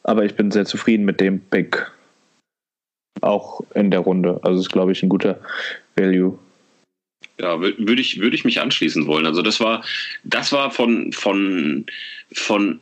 [0.03, 1.91] Aber ich bin sehr zufrieden mit dem Pick.
[3.23, 4.39] Auch in der Runde.
[4.43, 5.41] Also, ist, glaube ich, ein guter
[5.97, 6.39] Value.
[7.41, 9.25] Ja, wür- würde ich, würde ich mich anschließen wollen.
[9.27, 9.83] Also das war,
[10.25, 11.87] das war von, von,
[12.35, 12.81] von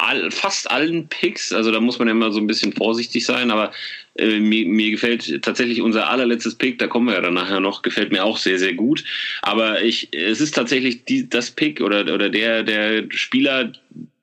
[0.00, 1.52] all, fast allen Picks.
[1.52, 3.72] Also da muss man ja immer so ein bisschen vorsichtig sein, aber
[4.16, 7.82] äh, mir, mir gefällt tatsächlich unser allerletztes Pick, da kommen wir ja dann nachher noch,
[7.82, 9.04] gefällt mir auch sehr, sehr gut.
[9.42, 13.72] Aber ich, es ist tatsächlich die, das Pick oder, oder der, der Spieler,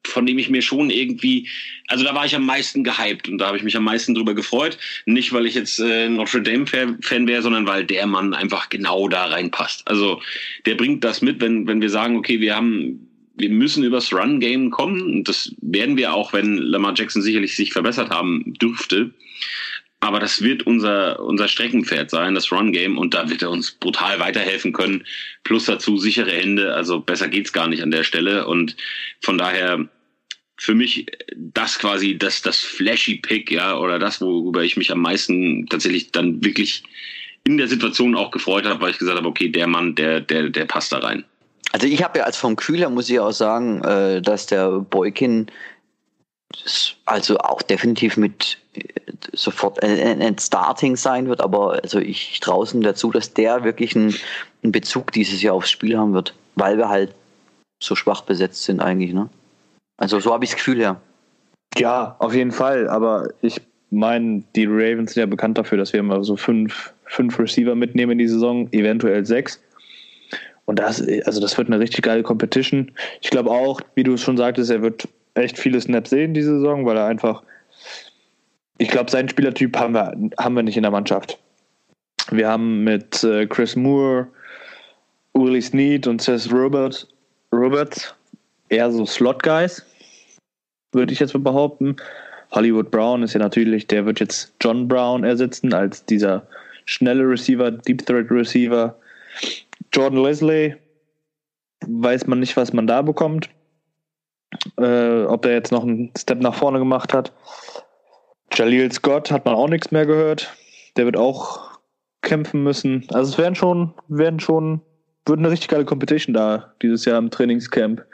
[0.06, 1.48] von dem ich mir schon irgendwie,
[1.88, 4.34] also da war ich am meisten gehypt und da habe ich mich am meisten drüber
[4.34, 4.78] gefreut.
[5.06, 9.26] Nicht, weil ich jetzt äh, Notre Dame-Fan wäre, sondern weil der Mann einfach genau da
[9.26, 9.88] reinpasst.
[9.88, 10.22] Also
[10.66, 13.07] der bringt das mit, wenn, wenn wir sagen, okay, wir haben
[13.38, 15.24] wir müssen übers Run-Game kommen.
[15.24, 19.12] Das werden wir auch, wenn Lamar Jackson sicherlich sich verbessert haben dürfte.
[20.00, 22.98] Aber das wird unser, unser Streckenpferd sein, das Run-Game.
[22.98, 25.06] Und da wird er uns brutal weiterhelfen können.
[25.44, 26.74] Plus dazu sichere Hände.
[26.74, 28.48] Also besser geht's gar nicht an der Stelle.
[28.48, 28.76] Und
[29.22, 29.88] von daher
[30.58, 35.02] für mich das quasi das, das flashy Pick, ja, oder das, worüber ich mich am
[35.02, 36.84] meisten tatsächlich dann wirklich
[37.44, 40.50] in der Situation auch gefreut habe, weil ich gesagt habe, okay, der Mann, der, der,
[40.50, 41.24] der passt da rein.
[41.72, 45.48] Also ich habe ja als vom Kühler muss ich auch sagen, äh, dass der Boykin
[47.06, 48.82] also auch definitiv mit äh,
[49.34, 54.16] sofort ein, Starting sein wird, aber also ich draußen dazu, dass der wirklich einen,
[54.64, 57.14] einen Bezug dieses Jahr aufs Spiel haben wird, weil wir halt
[57.82, 59.30] so schwach besetzt sind eigentlich, ne?
[59.98, 61.02] Also so habe ich das Gefühl, ja.
[61.78, 66.00] Ja, auf jeden Fall, aber ich meine, die Ravens sind ja bekannt dafür, dass wir
[66.00, 69.62] immer so fünf, fünf Receiver mitnehmen in die Saison, eventuell sechs.
[70.68, 72.92] Und das, also das wird eine richtig geile Competition.
[73.22, 76.56] Ich glaube auch, wie du es schon sagtest, er wird echt viele Snaps sehen diese
[76.56, 77.42] Saison, weil er einfach,
[78.78, 81.40] ich glaube, seinen Spielertyp haben wir, haben wir nicht in der Mannschaft.
[82.32, 84.28] Wir haben mit äh, Chris Moore,
[85.34, 87.08] Willie Snead und Seth Robert,
[87.54, 88.14] Roberts
[88.68, 89.86] eher so Slot-Guys,
[90.92, 91.96] würde ich jetzt mal behaupten.
[92.52, 96.46] Hollywood Brown ist ja natürlich, der wird jetzt John Brown ersetzen als dieser
[96.84, 98.96] schnelle Receiver, Deep Threat Receiver.
[99.98, 100.76] Jordan Leslie,
[101.88, 103.50] weiß man nicht, was man da bekommt.
[104.80, 107.34] Äh, ob der jetzt noch einen Step nach vorne gemacht hat.
[108.54, 110.54] Jaleel Scott hat man auch nichts mehr gehört.
[110.98, 111.80] Der wird auch
[112.22, 113.08] kämpfen müssen.
[113.12, 114.82] Also es werden schon, werden schon,
[115.26, 118.06] wird eine richtig geile Competition da dieses Jahr im Trainingscamp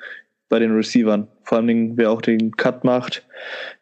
[0.47, 1.27] bei den Receivern.
[1.43, 3.27] Vor allen Dingen, wer auch den Cut macht,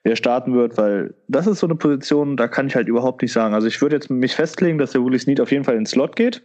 [0.01, 3.31] wer starten wird, weil das ist so eine Position, da kann ich halt überhaupt nicht
[3.31, 3.53] sagen.
[3.53, 5.85] Also ich würde jetzt mich festlegen, dass der Willie Snead auf jeden Fall in den
[5.85, 6.41] Slot geht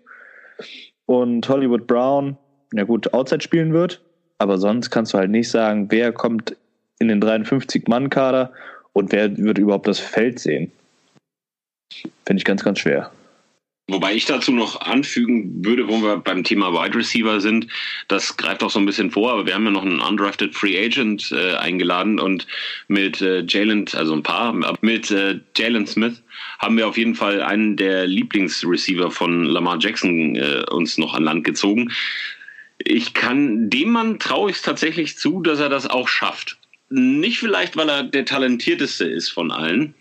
[1.06, 2.36] und Hollywood Brown,
[2.72, 4.02] ja gut, Outside spielen wird.
[4.38, 6.56] Aber sonst kannst du halt nicht sagen, wer kommt
[6.98, 8.52] in den 53-Mann-Kader
[8.92, 10.72] und wer wird überhaupt das Feld sehen.
[12.26, 13.10] Finde ich ganz, ganz schwer.
[13.88, 17.68] Wobei ich dazu noch anfügen würde, wo wir beim Thema Wide Receiver sind,
[18.08, 20.76] das greift auch so ein bisschen vor, aber wir haben ja noch einen undrafted Free
[20.76, 22.48] Agent äh, eingeladen und
[22.88, 26.20] mit äh, Jalen, also ein paar, mit äh, Jalen Smith
[26.58, 31.22] haben wir auf jeden Fall einen der Lieblingsreceiver von Lamar Jackson äh, uns noch an
[31.22, 31.92] Land gezogen.
[32.78, 36.58] Ich kann dem Mann traue ich es tatsächlich zu, dass er das auch schafft.
[36.88, 39.94] Nicht vielleicht, weil er der talentierteste ist von allen,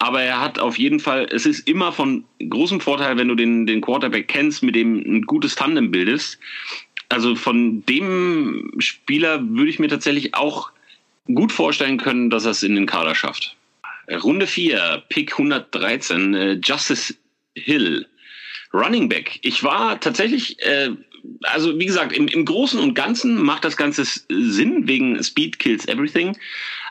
[0.00, 3.66] aber er hat auf jeden Fall, es ist immer von großem Vorteil, wenn du den,
[3.66, 6.38] den Quarterback kennst, mit dem ein gutes Tandem bildest.
[7.10, 10.72] Also von dem Spieler würde ich mir tatsächlich auch
[11.26, 13.54] gut vorstellen können, dass er es in den Kader schafft.
[14.10, 17.14] Runde 4, Pick 113, äh, Justice
[17.54, 18.06] Hill,
[18.72, 19.38] Running Back.
[19.42, 20.92] Ich war tatsächlich, äh,
[21.42, 25.86] also wie gesagt, im, im Großen und Ganzen macht das Ganze Sinn wegen Speed Kills
[25.86, 26.38] Everything.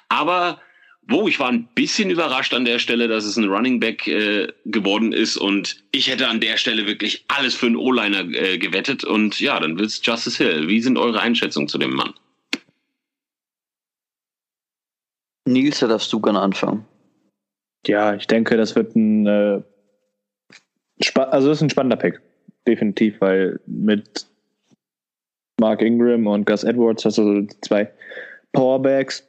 [0.10, 0.62] Aber
[1.10, 4.48] wo ich war ein bisschen überrascht an der Stelle, dass es ein Running Back äh,
[4.66, 9.04] geworden ist und ich hätte an der Stelle wirklich alles für einen O-Liner äh, gewettet
[9.04, 10.68] und ja, dann wird's Justice Hill.
[10.68, 12.14] Wie sind eure Einschätzungen zu dem Mann?
[15.46, 16.86] Nils, da darfst du gerne anfangen.
[17.88, 19.62] Ja, ich denke, das wird ein äh,
[21.16, 22.22] also das ist ein spannender Pick,
[22.68, 24.28] definitiv, weil mit
[25.60, 27.92] Mark Ingram und Gus Edwards hast du so zwei
[28.52, 29.29] Powerbacks,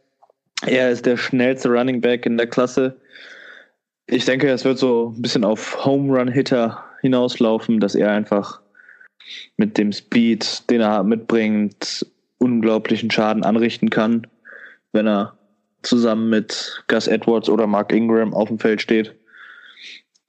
[0.66, 3.01] er ist der schnellste Running Back in der Klasse.
[4.07, 8.61] Ich denke, es wird so ein bisschen auf Home Run Hitter hinauslaufen, dass er einfach
[9.57, 12.07] mit dem Speed, den er mitbringt,
[12.38, 14.27] unglaublichen Schaden anrichten kann,
[14.92, 15.38] wenn er
[15.83, 19.14] zusammen mit Gus Edwards oder Mark Ingram auf dem Feld steht.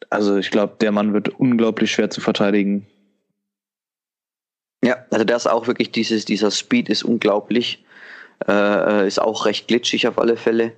[0.10, 2.86] Also ich glaube, der Mann wird unglaublich schwer zu verteidigen.
[4.84, 7.84] Ja, also der ist auch wirklich dieses, dieser Speed ist unglaublich.
[8.48, 10.74] Äh, ist auch recht glitschig auf alle Fälle.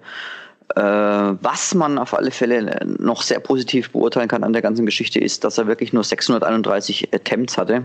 [0.75, 5.19] Äh, was man auf alle Fälle noch sehr positiv beurteilen kann an der ganzen Geschichte
[5.19, 7.83] ist, dass er wirklich nur 631 Attempts hatte.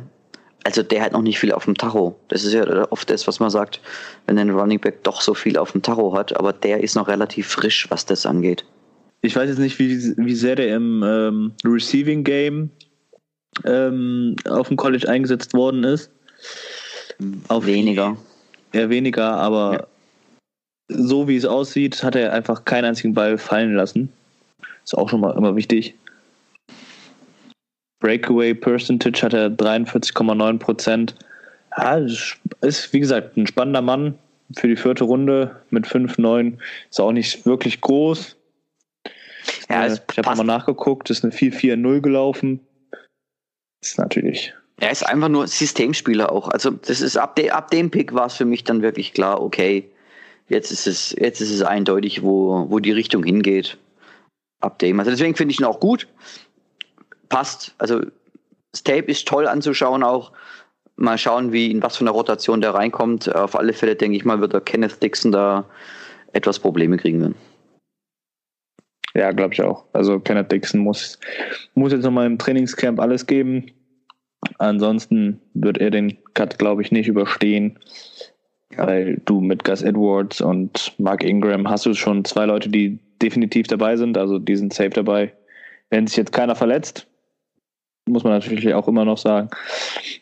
[0.64, 2.18] Also der hat noch nicht viel auf dem Tacho.
[2.28, 3.80] Das ist ja oft das, was man sagt,
[4.26, 7.08] wenn ein Running Back doch so viel auf dem Tacho hat, aber der ist noch
[7.08, 8.64] relativ frisch, was das angeht.
[9.22, 12.70] Ich weiß jetzt nicht, wie, wie sehr der im ähm, Receiving Game
[13.64, 16.10] ähm, auf dem College eingesetzt worden ist.
[17.48, 18.16] Auf weniger
[18.72, 19.88] eher weniger, aber
[20.88, 24.12] so wie es aussieht, hat er einfach keinen einzigen Ball fallen lassen.
[24.84, 25.94] Ist auch schon mal immer wichtig.
[28.00, 31.14] Breakaway Percentage hat er 43,9 Prozent.
[31.76, 34.14] Ja, ist wie gesagt ein spannender Mann
[34.56, 36.58] für die vierte Runde mit 5,9.
[36.90, 38.36] Ist auch nicht wirklich groß.
[39.68, 42.60] Ja, äh, ich habe mal nachgeguckt, ist eine 4-4-0 gelaufen.
[43.82, 44.54] Ist natürlich.
[44.80, 46.48] Er ist einfach nur Systemspieler auch.
[46.48, 49.42] Also das ist ab, de, ab dem Pick war es für mich dann wirklich klar,
[49.42, 49.90] okay,
[50.48, 53.76] jetzt ist es, jetzt ist es eindeutig, wo, wo die Richtung hingeht.
[54.60, 54.98] Ab dem.
[54.98, 56.08] Also deswegen finde ich ihn auch gut.
[57.28, 57.74] Passt.
[57.78, 58.00] Also
[58.72, 60.32] das Tape ist toll anzuschauen auch.
[60.96, 63.32] Mal schauen, wie in was für einer Rotation der reinkommt.
[63.34, 65.64] Auf alle Fälle denke ich mal, wird der Kenneth Dixon da
[66.32, 67.36] etwas Probleme kriegen werden.
[69.14, 69.84] Ja, glaube ich auch.
[69.92, 71.18] Also Kenneth Dixon muss,
[71.74, 73.72] muss jetzt nochmal im Trainingscamp alles geben.
[74.58, 77.78] Ansonsten wird er den Cut, glaube ich, nicht überstehen.
[78.76, 78.86] Ja.
[78.86, 83.66] Weil du mit Gus Edwards und Mark Ingram hast du schon zwei Leute, die definitiv
[83.66, 84.16] dabei sind.
[84.16, 85.32] Also die sind safe dabei.
[85.90, 87.06] Wenn sich jetzt keiner verletzt,
[88.06, 89.50] muss man natürlich auch immer noch sagen.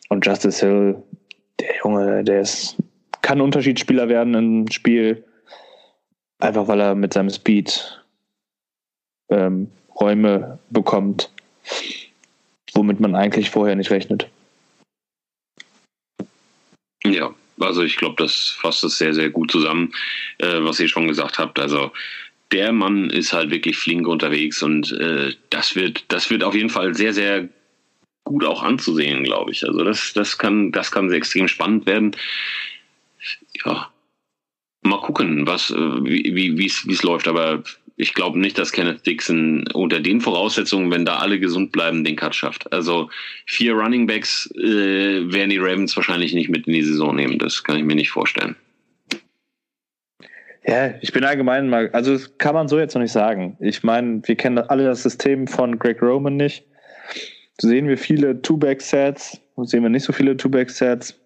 [0.08, 1.02] Und Justice Hill,
[1.60, 2.76] der Junge, der ist,
[3.22, 5.24] kann Unterschiedsspieler werden im Spiel.
[6.38, 8.02] Einfach weil er mit seinem Speed
[9.30, 11.30] ähm, Räume bekommt,
[12.76, 14.28] womit man eigentlich vorher nicht rechnet.
[17.04, 19.92] Ja, also ich glaube, das fasst es sehr, sehr gut zusammen,
[20.38, 21.58] äh, was ihr schon gesagt habt.
[21.58, 21.92] Also
[22.52, 26.70] der Mann ist halt wirklich flink unterwegs und äh, das wird, das wird auf jeden
[26.70, 27.48] Fall sehr, sehr
[28.24, 29.66] gut auch anzusehen, glaube ich.
[29.66, 32.14] Also das, das kann, das kann sehr extrem spannend werden.
[33.64, 33.90] Ja,
[34.82, 37.28] mal gucken, was, äh, wie, wie es läuft.
[37.28, 37.62] Aber
[37.96, 42.16] ich glaube nicht, dass Kenneth Dixon unter den Voraussetzungen, wenn da alle gesund bleiben, den
[42.16, 42.70] Cut schafft.
[42.72, 43.08] Also
[43.46, 47.38] vier Running Backs äh, werden die Ravens wahrscheinlich nicht mit in die Saison nehmen.
[47.38, 48.54] Das kann ich mir nicht vorstellen.
[50.66, 53.56] Ja, ich bin allgemein mal, also das kann man so jetzt noch nicht sagen.
[53.60, 56.64] Ich meine, wir kennen alle das System von Greg Roman nicht.
[57.58, 61.18] Sehen wir viele Two-Back-Sets, sehen wir nicht so viele Two-Back-Sets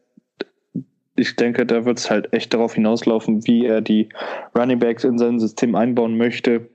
[1.21, 4.09] ich denke, da wird es halt echt darauf hinauslaufen, wie er die
[4.57, 6.69] Running Backs in sein System einbauen möchte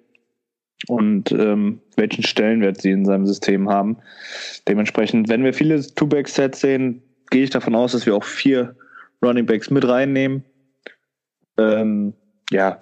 [0.88, 3.98] und ähm, welchen Stellenwert sie in seinem System haben.
[4.68, 8.76] Dementsprechend, wenn wir viele Two-Back-Sets sehen, gehe ich davon aus, dass wir auch vier
[9.24, 10.44] Running Backs mit reinnehmen.
[11.58, 12.14] Ähm,
[12.52, 12.82] ja,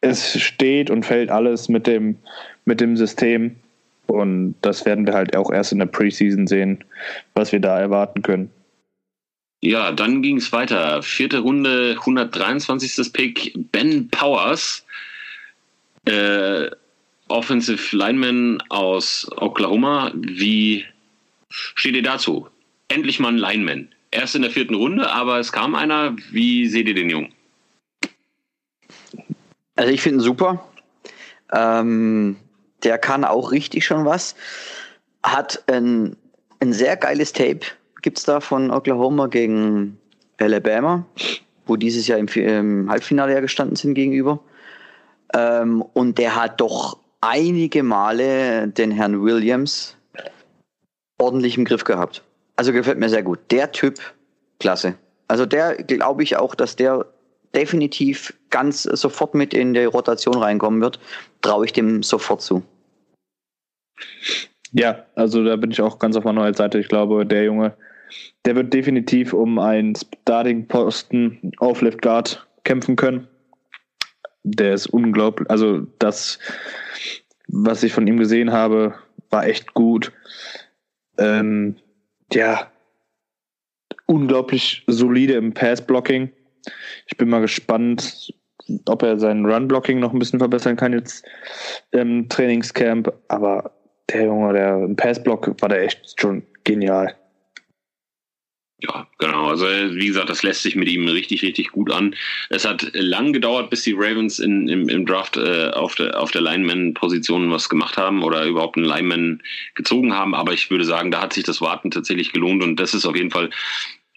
[0.00, 2.16] es steht und fällt alles mit dem,
[2.64, 3.56] mit dem System.
[4.06, 6.84] Und das werden wir halt auch erst in der Preseason sehen,
[7.34, 8.50] was wir da erwarten können.
[9.64, 11.04] Ja, dann ging es weiter.
[11.04, 13.12] Vierte Runde, 123.
[13.12, 14.84] Pick, Ben Powers,
[16.04, 16.68] äh,
[17.28, 20.10] Offensive Lineman aus Oklahoma.
[20.16, 20.84] Wie
[21.48, 22.48] steht ihr dazu?
[22.88, 23.88] Endlich mal ein Lineman.
[24.10, 26.16] Erst in der vierten Runde, aber es kam einer.
[26.32, 27.32] Wie seht ihr den Jungen?
[29.76, 30.68] Also ich finde ihn super.
[31.52, 32.36] Ähm,
[32.82, 34.34] der kann auch richtig schon was.
[35.22, 36.16] Hat ein,
[36.58, 37.60] ein sehr geiles Tape
[38.02, 39.98] gibt es da von Oklahoma gegen
[40.38, 41.06] Alabama,
[41.66, 44.40] wo dieses Jahr im, im Halbfinale ja gestanden sind gegenüber.
[45.34, 49.96] Ähm, und der hat doch einige Male den Herrn Williams
[51.18, 52.22] ordentlich im Griff gehabt.
[52.56, 53.38] Also gefällt mir sehr gut.
[53.50, 53.98] Der Typ,
[54.58, 54.94] klasse.
[55.28, 57.06] Also der glaube ich auch, dass der
[57.54, 60.98] definitiv ganz sofort mit in die Rotation reinkommen wird.
[61.40, 62.62] Traue ich dem sofort zu.
[64.72, 66.78] Ja, also da bin ich auch ganz auf meiner Seite.
[66.78, 67.74] Ich glaube, der Junge
[68.44, 73.28] der wird definitiv um einen Starting-Posten auf Left Guard kämpfen können.
[74.44, 76.38] Der ist unglaublich, also das,
[77.48, 78.94] was ich von ihm gesehen habe,
[79.30, 80.12] war echt gut.
[81.18, 81.76] Ähm,
[82.32, 82.70] ja,
[84.06, 86.30] unglaublich solide im Pass-Blocking.
[87.06, 88.32] Ich bin mal gespannt,
[88.86, 91.24] ob er sein Run-Blocking noch ein bisschen verbessern kann jetzt
[91.90, 93.12] im Trainingscamp.
[93.28, 93.72] Aber
[94.10, 97.14] der Junge, der im Pass-Block war der echt schon genial.
[98.82, 99.46] Ja, genau.
[99.46, 102.16] Also wie gesagt, das lässt sich mit ihm richtig, richtig gut an.
[102.48, 106.32] Es hat lang gedauert, bis die Ravens in, im, im Draft äh, auf der, auf
[106.32, 109.40] der Lineman-Position was gemacht haben oder überhaupt einen Lineman
[109.76, 110.34] gezogen haben.
[110.34, 113.14] Aber ich würde sagen, da hat sich das Warten tatsächlich gelohnt und das ist auf
[113.14, 113.50] jeden Fall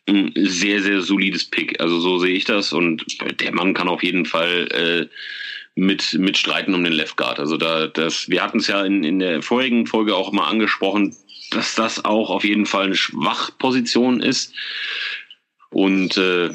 [0.08, 1.80] ein sehr, sehr solides Pick.
[1.80, 3.06] Also so sehe ich das und
[3.40, 5.08] der Mann kann auf jeden Fall äh,
[5.76, 7.40] mit, mit streiten um den Left Guard.
[7.40, 11.16] Also da, das, wir hatten es ja in, in der vorigen Folge auch mal angesprochen,
[11.52, 14.54] dass das auch auf jeden Fall eine Schwachposition ist
[15.70, 16.50] und äh,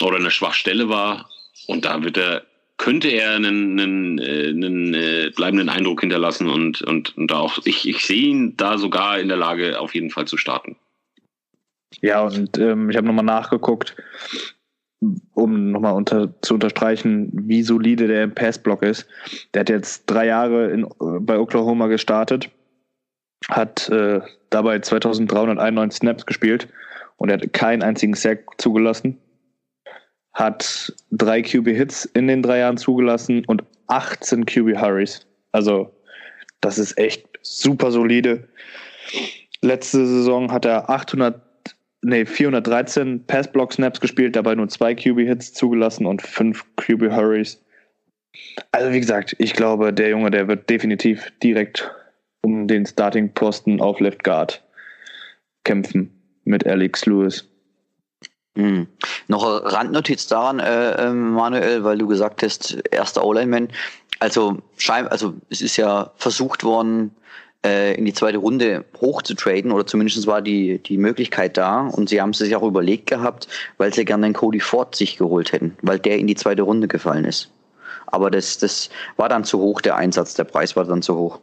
[0.00, 1.28] oder eine Schwachstelle war.
[1.66, 2.42] Und da wird er,
[2.78, 7.88] könnte er einen, einen, äh, einen äh, bleibenden Eindruck hinterlassen und, und, und auch, ich,
[7.88, 10.76] ich sehe ihn da sogar in der Lage, auf jeden Fall zu starten.
[12.00, 13.96] Ja, und ähm, ich habe nochmal nachgeguckt.
[15.34, 19.06] um nochmal unter, zu unterstreichen, wie solide der Passblock ist.
[19.54, 22.50] Der hat jetzt drei Jahre in, bei Oklahoma gestartet,
[23.48, 24.20] hat äh,
[24.50, 26.68] dabei 2391 Snaps gespielt
[27.16, 29.18] und er hat keinen einzigen Sack zugelassen.
[30.32, 35.26] Hat drei QB-Hits in den drei Jahren zugelassen und 18 QB-Hurries.
[35.52, 35.92] Also,
[36.60, 38.48] das ist echt super solide.
[39.62, 41.42] Letzte Saison hat er 800
[42.02, 47.62] nee, 413 Pass-Block-Snaps gespielt, dabei nur zwei QB-Hits zugelassen und fünf QB-Hurries.
[48.72, 51.90] Also wie gesagt, ich glaube, der Junge, der wird definitiv direkt
[52.42, 54.62] um den Starting-Posten auf Left Guard
[55.64, 56.10] kämpfen
[56.44, 57.48] mit Alex Lewis.
[58.56, 58.88] Hm.
[59.28, 63.68] Noch eine Randnotiz daran, äh, ähm, Manuel, weil du gesagt hast, erster O-Line-Man.
[64.18, 67.14] Also, also es ist ja versucht worden,
[67.64, 71.86] äh, in die zweite Runde hoch zu traden oder zumindest war die, die Möglichkeit da
[71.86, 75.16] und sie haben es sich auch überlegt gehabt, weil sie gerne den Cody Ford sich
[75.16, 77.50] geholt hätten, weil der in die zweite Runde gefallen ist.
[78.06, 81.38] Aber das, das war dann zu hoch, der Einsatz, der Preis war dann zu hoch.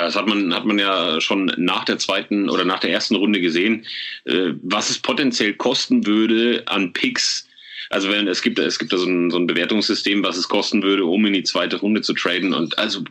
[0.00, 3.16] Ja, das hat man, hat man ja schon nach der zweiten oder nach der ersten
[3.16, 3.84] Runde gesehen,
[4.24, 7.46] äh, was es potenziell kosten würde an Picks,
[7.90, 10.82] also wenn es gibt, es gibt da so ein, so ein Bewertungssystem, was es kosten
[10.82, 12.54] würde, um in die zweite Runde zu traden.
[12.54, 13.04] Und also,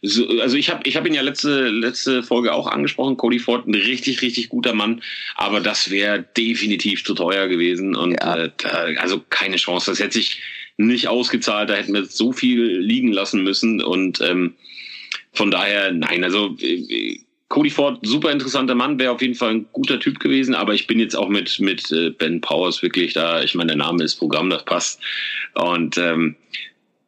[0.00, 3.66] so, also ich habe ich hab ihn ja letzte, letzte Folge auch angesprochen, Cody Ford,
[3.66, 5.02] ein richtig, richtig guter Mann,
[5.34, 7.94] aber das wäre definitiv zu teuer gewesen.
[7.94, 8.36] Und ja.
[8.36, 9.90] äh, da, also keine Chance.
[9.90, 10.40] Das hätte sich
[10.78, 13.82] nicht ausgezahlt, da hätten wir so viel liegen lassen müssen.
[13.82, 14.54] Und ähm,
[15.32, 17.18] von daher, nein, also äh,
[17.48, 20.86] Cody Ford, super interessanter Mann, wäre auf jeden Fall ein guter Typ gewesen, aber ich
[20.86, 24.16] bin jetzt auch mit, mit äh, Ben Powers wirklich da, ich meine, der Name ist
[24.16, 25.00] Programm, das passt.
[25.54, 26.36] Und ähm,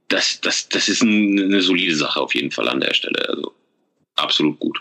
[0.09, 3.27] das, das, das ist ein, eine solide Sache auf jeden Fall an der Stelle.
[3.29, 3.53] Also
[4.17, 4.79] absolut gut.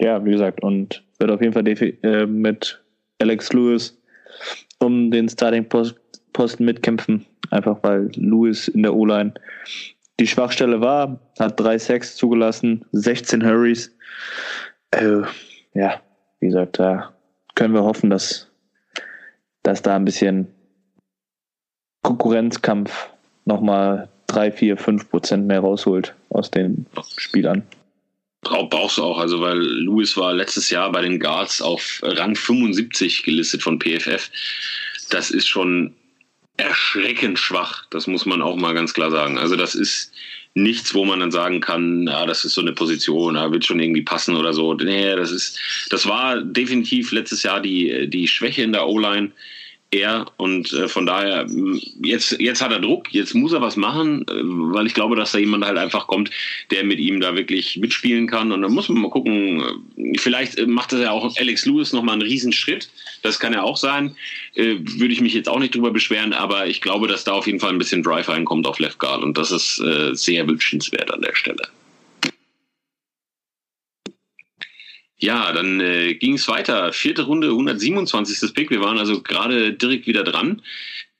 [0.00, 2.82] Ja, wie gesagt, und wird auf jeden Fall äh, mit
[3.20, 3.96] Alex Lewis
[4.80, 7.24] um den Starting-Posten mitkämpfen.
[7.50, 9.34] Einfach weil Lewis in der O-Line
[10.20, 13.94] die Schwachstelle war, hat drei Sacks zugelassen, 16 Hurries.
[14.90, 15.22] Äh,
[15.74, 16.00] ja,
[16.40, 17.12] wie gesagt, da
[17.54, 18.48] können wir hoffen, dass,
[19.62, 20.48] dass da ein bisschen
[22.02, 23.08] Konkurrenzkampf
[23.44, 26.86] nochmal 3, 4, 5 Prozent mehr rausholt aus den
[27.16, 27.62] Spielern.
[28.42, 33.22] Brauchst du auch, also weil Lewis war letztes Jahr bei den Guards auf Rang 75
[33.22, 34.30] gelistet von PFF.
[35.10, 35.94] Das ist schon
[36.56, 37.84] erschreckend schwach.
[37.90, 39.38] Das muss man auch mal ganz klar sagen.
[39.38, 40.12] Also das ist
[40.54, 43.80] nichts, wo man dann sagen kann, ja, das ist so eine Position, da wird schon
[43.80, 44.72] irgendwie passen oder so.
[44.74, 45.58] Nee, das ist,
[45.90, 49.32] das war definitiv letztes Jahr die, die Schwäche in der O-Line
[49.90, 51.46] er und äh, von daher
[52.02, 55.32] jetzt jetzt hat er Druck, jetzt muss er was machen, äh, weil ich glaube, dass
[55.32, 56.30] da jemand halt einfach kommt,
[56.70, 59.62] der mit ihm da wirklich mitspielen kann und dann muss man mal gucken,
[59.96, 62.88] äh, vielleicht äh, macht das ja auch Alex Lewis noch mal einen Riesenschritt,
[63.22, 64.16] das kann ja auch sein,
[64.54, 67.46] äh, würde ich mich jetzt auch nicht drüber beschweren, aber ich glaube, dass da auf
[67.46, 71.12] jeden Fall ein bisschen Drive reinkommt auf Left Guard und das ist äh, sehr wünschenswert
[71.12, 71.62] an der Stelle.
[75.24, 76.92] Ja, dann äh, ging es weiter.
[76.92, 78.52] Vierte Runde, 127.
[78.52, 78.68] Pick.
[78.68, 80.60] Wir waren also gerade direkt wieder dran.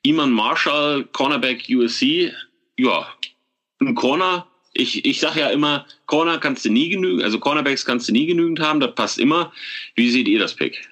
[0.03, 2.31] Iman Marshall, Cornerback USC.
[2.77, 3.09] Ja,
[3.81, 4.47] ein Corner.
[4.75, 8.27] Ich, ich sage ja immer, Corner kannst du nie genügen, also Cornerbacks kannst du nie
[8.27, 9.53] genügend haben, das passt immer.
[9.95, 10.87] Wie seht ihr das Pick?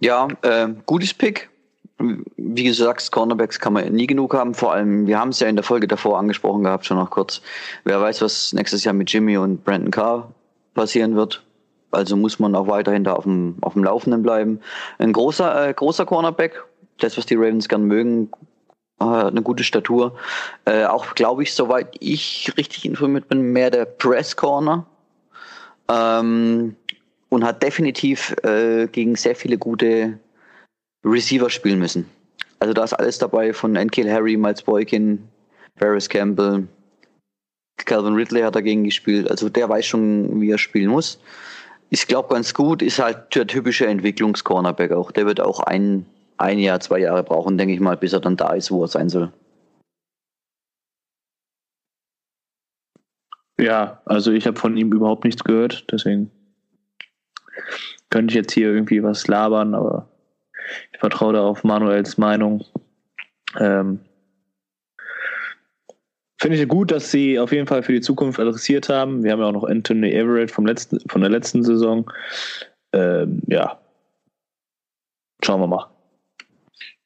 [0.00, 1.50] Ja, äh, gutes Pick
[1.98, 4.54] wie gesagt, Cornerbacks kann man nie genug haben.
[4.54, 7.40] Vor allem, wir haben es ja in der Folge davor angesprochen gehabt, schon noch kurz.
[7.84, 10.30] Wer weiß, was nächstes Jahr mit Jimmy und Brandon Carr
[10.74, 11.42] passieren wird.
[11.90, 14.60] Also muss man auch weiterhin da auf dem, auf dem Laufenden bleiben.
[14.98, 16.62] Ein großer, äh, großer Cornerback,
[16.98, 18.30] das, was die Ravens gern mögen,
[19.00, 20.16] äh, eine gute Statur.
[20.66, 24.84] Äh, auch, glaube ich, soweit ich richtig informiert bin, mehr der Press Corner.
[25.88, 26.76] Ähm,
[27.28, 30.18] und hat definitiv äh, gegen sehr viele gute
[31.06, 32.08] Receiver spielen müssen.
[32.58, 35.28] Also da ist alles dabei von Enkil Harry, Miles Boykin,
[35.76, 36.66] Paris Campbell,
[37.84, 39.30] Calvin Ridley hat dagegen gespielt.
[39.30, 41.20] Also der weiß schon, wie er spielen muss.
[41.90, 45.12] Ich glaube ganz gut, ist halt der typische Entwicklungscornerback auch.
[45.12, 46.04] Der wird auch ein,
[46.38, 48.88] ein Jahr, zwei Jahre brauchen, denke ich mal, bis er dann da ist, wo er
[48.88, 49.32] sein soll.
[53.58, 56.30] Ja, also ich habe von ihm überhaupt nichts gehört, deswegen
[58.10, 60.08] könnte ich jetzt hier irgendwie was labern, aber
[60.92, 62.64] ich vertraue da auf Manuels Meinung.
[63.58, 64.00] Ähm,
[66.38, 69.24] Finde ich gut, dass sie auf jeden Fall für die Zukunft adressiert haben.
[69.24, 72.10] Wir haben ja auch noch Anthony Everett vom letzten, von der letzten Saison.
[72.92, 73.78] Ähm, ja,
[75.42, 75.95] schauen wir mal.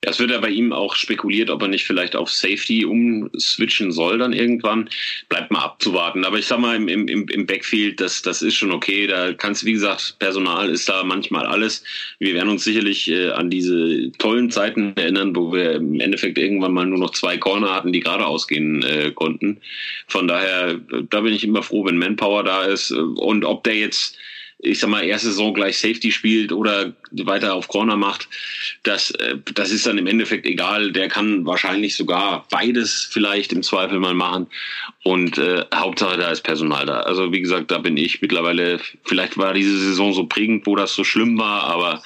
[0.02, 4.16] Es wird ja bei ihm auch spekuliert, ob er nicht vielleicht auf Safety umswitchen soll
[4.16, 4.88] dann irgendwann.
[5.28, 6.24] Bleibt mal abzuwarten.
[6.24, 9.06] Aber ich sag mal, im, im, im Backfield, das, das ist schon okay.
[9.06, 11.84] Da kannst du, wie gesagt, Personal ist da manchmal alles.
[12.18, 16.72] Wir werden uns sicherlich äh, an diese tollen Zeiten erinnern, wo wir im Endeffekt irgendwann
[16.72, 19.60] mal nur noch zwei Corner hatten, die gerade ausgehen äh, konnten.
[20.06, 20.80] Von daher,
[21.10, 22.90] da bin ich immer froh, wenn Manpower da ist.
[22.90, 24.16] Und ob der jetzt
[24.62, 28.28] ich sag mal, erste Saison gleich Safety spielt oder weiter auf Corner macht,
[28.82, 30.92] das, äh, das ist dann im Endeffekt egal.
[30.92, 34.46] Der kann wahrscheinlich sogar beides vielleicht im Zweifel mal machen.
[35.02, 37.00] Und äh, Hauptsache, da ist Personal da.
[37.00, 40.94] Also wie gesagt, da bin ich mittlerweile, vielleicht war diese Saison so prägend, wo das
[40.94, 42.02] so schlimm war, aber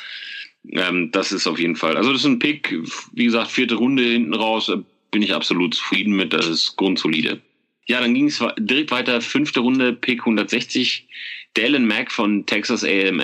[0.73, 1.97] ähm, das ist auf jeden Fall.
[1.97, 2.75] Also das ist ein Pick,
[3.13, 4.77] wie gesagt, vierte Runde hinten raus, äh,
[5.11, 7.41] bin ich absolut zufrieden mit, das ist grundsolide.
[7.87, 11.07] Ja, dann ging es direkt weiter, fünfte Runde, Pick 160.
[11.55, 13.21] Dalen Mack von Texas A&M,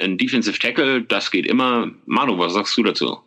[0.00, 1.90] ein Defensive Tackle, das geht immer.
[2.06, 3.18] Manu, was sagst du dazu?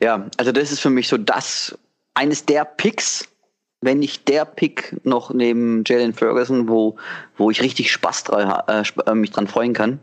[0.00, 1.78] Ja, also das ist für mich so das,
[2.14, 3.28] eines der Picks,
[3.82, 6.96] wenn nicht der Pick noch neben Jalen Ferguson, wo,
[7.36, 10.00] wo ich richtig Spaß dran, äh, äh, mich dran freuen kann.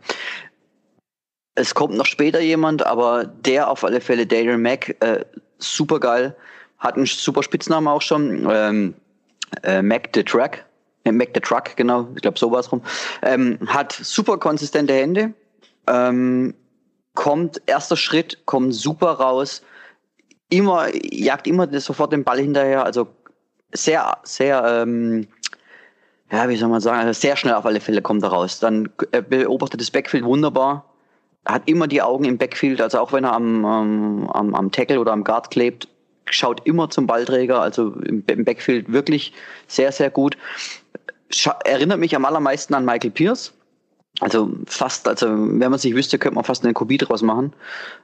[1.56, 5.26] Es kommt noch später jemand, aber der auf alle Fälle, Dalen Mack, äh,
[5.58, 6.36] super geil,
[6.78, 8.94] hat einen super Spitznamen auch schon, ähm,
[9.64, 10.66] äh, Mac the Track,
[11.06, 12.82] Mac the Truck, genau, ich glaube sowas rum,
[13.22, 15.34] ähm, hat super konsistente Hände,
[15.88, 16.54] ähm,
[17.16, 19.62] kommt, erster Schritt, kommt super raus,
[20.50, 23.08] immer, jagt immer sofort den Ball hinterher, also
[23.74, 25.28] sehr, sehr, ähm,
[26.32, 28.60] ja, wie soll man sagen, also sehr schnell auf alle Fälle kommt er raus.
[28.60, 30.86] Dann er beobachtet das Backfield wunderbar,
[31.46, 35.12] hat immer die Augen im Backfield, also auch wenn er am, am, am Tackle oder
[35.12, 35.88] am Guard klebt,
[36.26, 39.34] schaut immer zum Ballträger, also im, Backfield wirklich
[39.68, 40.38] sehr, sehr gut.
[41.30, 43.54] Scha erinnert mich am allermeisten an Michael Pierce.
[44.20, 47.54] Also fast, also wenn man sich wüsste, könnte man fast eine Kopie draus machen.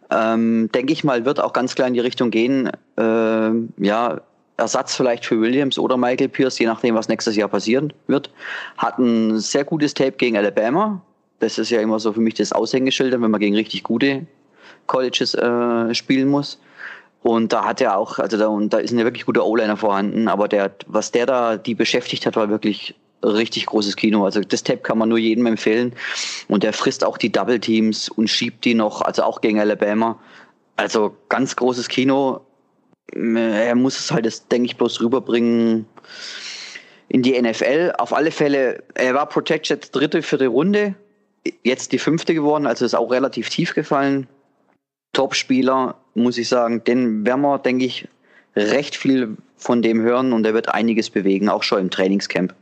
[0.09, 2.71] Ähm, Denke ich mal, wird auch ganz klar in die Richtung gehen.
[2.97, 3.51] Äh,
[3.83, 4.21] ja,
[4.57, 8.31] Ersatz vielleicht für Williams oder Michael Pierce, je nachdem, was nächstes Jahr passieren wird.
[8.77, 11.01] Hat ein sehr gutes Tape gegen Alabama.
[11.39, 14.25] Das ist ja immer so für mich das Aushängeschild, wenn man gegen richtig gute
[14.87, 16.59] Colleges äh, spielen muss.
[17.23, 20.27] Und da hat er auch, also da, und da ist ein wirklich guter O-Liner vorhanden,
[20.27, 24.25] aber der, was der da die beschäftigt hat, war wirklich richtig großes Kino.
[24.25, 25.93] Also das Tape kann man nur jedem empfehlen.
[26.47, 30.19] Und er frisst auch die Double Teams und schiebt die noch, also auch gegen Alabama.
[30.75, 32.41] Also ganz großes Kino.
[33.13, 35.85] Er muss es halt, das denke ich, bloß rüberbringen
[37.09, 37.93] in die NFL.
[37.97, 40.95] Auf alle Fälle, er war Protected dritte, vierte Runde.
[41.63, 44.27] Jetzt die fünfte geworden, also ist auch relativ tief gefallen.
[45.17, 46.83] Top-Spieler, muss ich sagen.
[46.83, 48.07] Den werden wir, denke ich,
[48.55, 52.53] recht viel von dem hören und er wird einiges bewegen, auch schon im Trainingscamp.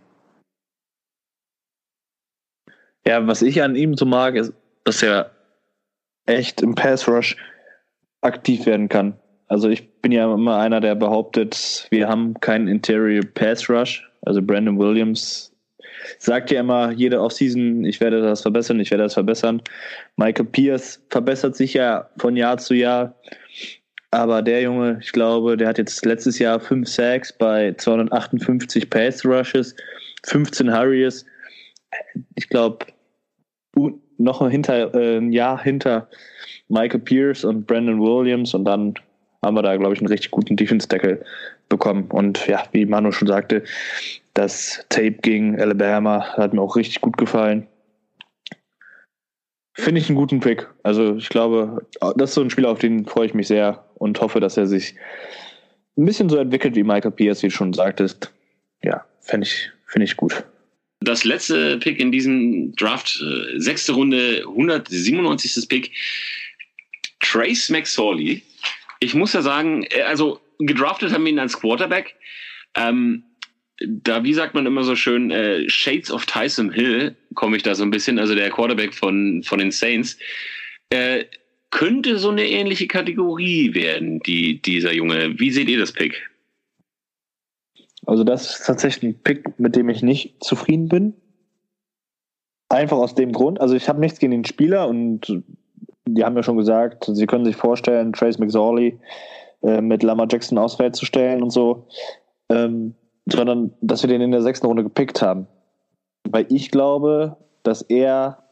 [3.05, 4.53] Ja, was ich an ihm so mag, ist,
[4.85, 5.31] dass er
[6.25, 7.35] echt im Pass Rush
[8.21, 9.19] aktiv werden kann.
[9.47, 14.09] Also ich bin ja immer einer, der behauptet, wir haben keinen Interior Pass Rush.
[14.21, 15.53] Also Brandon Williams
[16.19, 19.61] sagt ja immer, jede Offseason, ich werde das verbessern, ich werde das verbessern.
[20.17, 23.15] Michael Pierce verbessert sich ja von Jahr zu Jahr.
[24.11, 29.25] Aber der Junge, ich glaube, der hat jetzt letztes Jahr fünf Sacks bei 258 Pass
[29.25, 29.75] Rushes,
[30.25, 31.25] 15 Hurries.
[32.35, 32.85] Ich glaube,
[34.17, 36.07] noch hinter, äh, ein Jahr hinter
[36.69, 38.93] Michael Pierce und Brandon Williams und dann
[39.43, 41.23] haben wir da, glaube ich, einen richtig guten Defense-Tackle
[41.69, 42.05] bekommen.
[42.09, 43.63] Und ja, wie Manu schon sagte,
[44.35, 47.67] das Tape gegen Alabama hat mir auch richtig gut gefallen.
[49.73, 50.67] Finde ich einen guten Pick.
[50.83, 54.19] Also ich glaube, das ist so ein Spieler, auf den freue ich mich sehr und
[54.21, 54.95] hoffe, dass er sich
[55.97, 58.31] ein bisschen so entwickelt, wie Michael Pierce, wie du schon sagtest.
[58.83, 60.43] Ja, finde ich, finde ich gut.
[60.99, 65.67] Das letzte Pick in diesem Draft, äh, sechste Runde, 197.
[65.69, 65.91] Pick,
[67.21, 68.41] Trace McSorley.
[68.99, 72.15] Ich muss ja sagen, äh, also gedraftet haben wir ihn als Quarterback.
[72.75, 73.23] Ähm,
[73.79, 77.75] da, wie sagt man immer so schön, äh, Shades of Tyson Hill, komme ich da
[77.75, 80.17] so ein bisschen, also der Quarterback von, von den Saints,
[80.89, 81.25] äh,
[81.71, 85.37] könnte so eine ähnliche Kategorie werden, die, dieser Junge.
[85.39, 86.29] Wie seht ihr das Pick?
[88.05, 91.13] Also das ist tatsächlich ein Pick, mit dem ich nicht zufrieden bin.
[92.69, 95.43] Einfach aus dem Grund, also ich habe nichts gegen den Spieler und
[96.07, 98.97] die haben ja schon gesagt, sie können sich vorstellen, Trace McSorley
[99.63, 101.87] äh, mit Lamar Jackson auswählt zu stellen und so.
[102.49, 102.95] Ähm,
[103.25, 105.47] sondern dass wir den in der sechsten Runde gepickt haben.
[106.29, 108.43] Weil ich glaube, dass er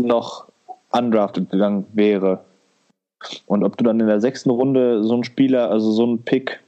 [0.00, 0.48] noch
[0.90, 2.44] undrafted gegangen wäre.
[3.46, 6.62] Und ob du dann in der sechsten Runde so einen Spieler, also so einen Pick,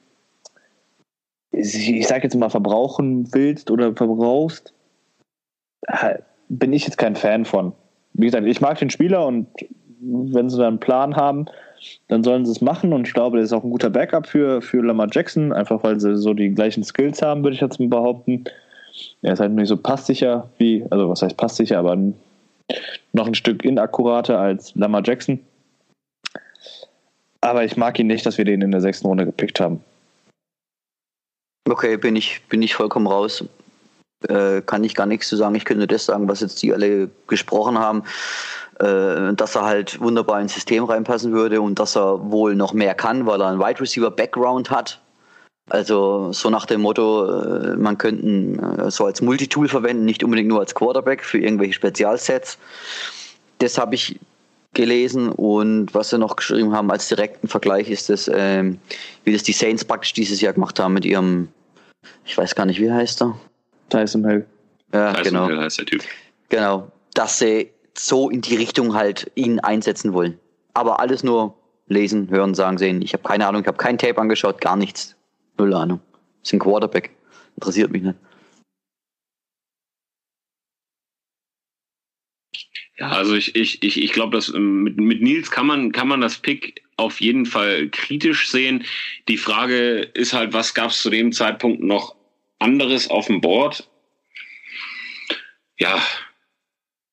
[1.52, 4.74] ich sag jetzt mal, verbrauchen willst oder verbrauchst,
[6.48, 7.72] bin ich jetzt kein Fan von.
[8.14, 9.48] Wie gesagt, ich mag den Spieler und
[10.00, 11.46] wenn sie da einen Plan haben,
[12.08, 14.62] dann sollen sie es machen und ich glaube, das ist auch ein guter Backup für,
[14.62, 17.88] für Lamar Jackson, einfach weil sie so die gleichen Skills haben, würde ich jetzt mal
[17.88, 18.44] behaupten.
[19.22, 21.96] Er ist halt nicht so passsicher wie, also was heißt passsicher, aber
[23.12, 25.40] noch ein Stück inakkurater als Lamar Jackson.
[27.40, 29.80] Aber ich mag ihn nicht, dass wir den in der sechsten Runde gepickt haben.
[31.68, 33.44] Okay, bin ich, bin ich vollkommen raus.
[34.28, 35.54] Äh, kann ich gar nichts zu sagen.
[35.54, 38.04] Ich könnte das sagen, was jetzt die alle gesprochen haben,
[38.78, 43.24] dass er halt wunderbar ins System reinpassen würde und dass er wohl noch mehr kann,
[43.26, 45.00] weil er einen Wide Receiver Background hat.
[45.68, 50.22] Also so nach dem Motto, äh, man könnte ihn äh, so als Multitool verwenden, nicht
[50.22, 52.58] unbedingt nur als Quarterback für irgendwelche Spezialsets.
[53.58, 54.20] Das habe ich
[54.74, 58.78] gelesen und was sie noch geschrieben haben als direkten Vergleich ist das, ähm,
[59.24, 61.48] wie das die Saints praktisch dieses Jahr gemacht haben mit ihrem,
[62.24, 63.36] ich weiß gar nicht, wie heißt er?
[63.88, 64.46] Tyson Hill.
[64.92, 65.46] Ja, Tyson genau.
[65.48, 66.02] Hill heißt der Typ.
[66.50, 70.38] Genau, dass sie so in die Richtung halt ihn einsetzen wollen.
[70.74, 71.56] Aber alles nur
[71.88, 73.02] lesen, hören, sagen, sehen.
[73.02, 75.16] Ich habe keine Ahnung, ich habe kein Tape angeschaut, gar nichts.
[75.58, 76.00] Null Ahnung.
[76.42, 77.10] ist ein Quarterback.
[77.56, 78.18] Interessiert mich nicht.
[82.98, 86.08] Ja, also ich, ich, ich, ich glaube, dass ähm, mit, mit Nils kann man, kann
[86.08, 88.84] man das Pick auf jeden Fall kritisch sehen.
[89.28, 92.16] Die Frage ist halt, was gab es zu dem Zeitpunkt noch
[92.58, 93.88] anderes auf dem Board?
[95.78, 96.00] Ja.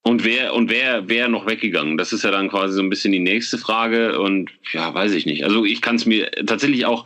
[0.05, 1.97] Und wer, und wer, wer noch weggegangen?
[1.97, 4.19] Das ist ja dann quasi so ein bisschen die nächste Frage.
[4.19, 5.45] Und ja, weiß ich nicht.
[5.45, 7.05] Also ich kann es mir tatsächlich auch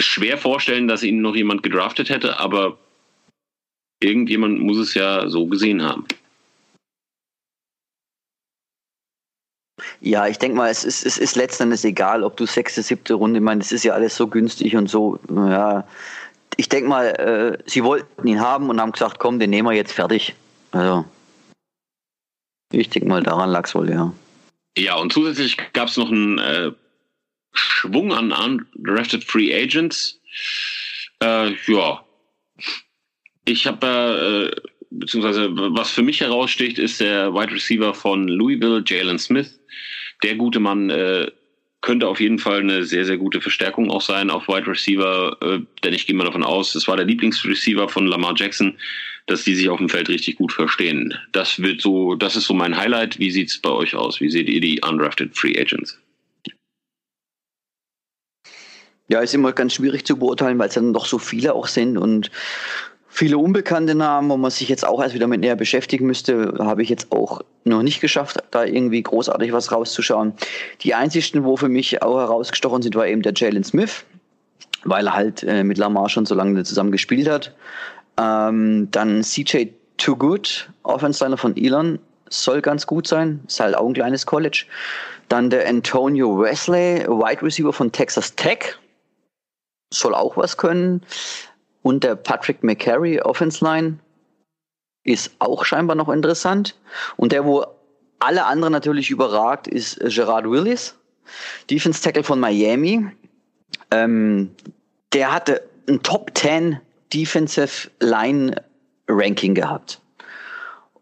[0.00, 2.78] schwer vorstellen, dass ihn noch jemand gedraftet hätte, aber
[4.00, 6.06] irgendjemand muss es ja so gesehen haben.
[10.00, 13.14] Ja, ich denke mal, es ist, es ist letzten Endes egal, ob du sechste, siebte
[13.14, 15.86] Runde, ich meine, es ist ja alles so günstig und so, ja.
[16.56, 19.76] Ich denke mal, äh, sie wollten ihn haben und haben gesagt, komm, den nehmen wir
[19.76, 20.34] jetzt fertig.
[20.72, 21.04] Also,
[22.72, 24.12] ich denke mal, daran lag es wohl, ja.
[24.76, 26.70] Ja, und zusätzlich gab es noch einen äh,
[27.52, 30.20] Schwung an undrafted Free Agents.
[31.20, 32.04] Äh, ja,
[33.44, 39.18] ich habe, äh, beziehungsweise was für mich heraussticht, ist der Wide Receiver von Louisville, Jalen
[39.18, 39.58] Smith.
[40.22, 41.30] Der gute Mann äh,
[41.88, 45.60] könnte auf jeden Fall eine sehr, sehr gute Verstärkung auch sein auf Wide Receiver, äh,
[45.82, 48.76] denn ich gehe mal davon aus, das war der Lieblingsreceiver von Lamar Jackson,
[49.24, 51.14] dass die sich auf dem Feld richtig gut verstehen.
[51.32, 53.18] Das wird so, das ist so mein Highlight.
[53.18, 54.20] Wie sieht's bei euch aus?
[54.20, 55.98] Wie seht ihr die undrafted Free Agents?
[59.08, 61.96] Ja, ist immer ganz schwierig zu beurteilen, weil es dann doch so viele auch sind
[61.96, 62.30] und
[63.08, 66.82] viele unbekannte Namen, wo man sich jetzt auch erst wieder mit näher beschäftigen müsste, habe
[66.82, 70.34] ich jetzt auch noch nicht geschafft, da irgendwie großartig was rauszuschauen.
[70.82, 74.04] Die einzigsten, wo für mich auch herausgestochen sind, war eben der Jalen Smith,
[74.84, 77.54] weil er halt äh, mit Lamar schon so lange zusammen gespielt hat.
[78.18, 81.98] Ähm, dann CJ Too Good, Offense-Liner von Elon,
[82.30, 84.66] soll ganz gut sein, ist halt auch ein kleines College.
[85.28, 88.78] Dann der Antonio Wesley, Wide Receiver von Texas Tech,
[89.92, 91.02] soll auch was können.
[91.82, 93.98] Und der Patrick McCary, Offense Line,
[95.04, 96.76] ist auch scheinbar noch interessant.
[97.16, 97.64] Und der, wo
[98.18, 100.96] alle anderen natürlich überragt, ist Gerard Willis,
[101.70, 103.06] Defense Tackle von Miami.
[103.90, 104.50] Ähm,
[105.12, 106.80] der hatte ein Top 10
[107.12, 108.62] Defensive Line
[109.08, 110.00] Ranking gehabt.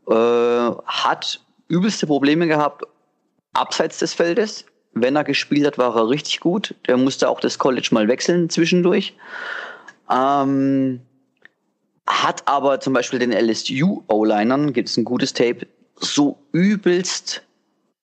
[0.09, 2.85] Äh, hat übelste Probleme gehabt
[3.55, 4.67] abseits des Feldes.
[4.93, 6.75] Wenn er gespielt hat, war er richtig gut.
[6.87, 9.15] Der musste auch das College mal wechseln zwischendurch.
[10.11, 11.01] Ähm,
[12.07, 17.43] hat aber zum Beispiel den LSU-O-Linern, gibt es ein gutes Tape, so übelst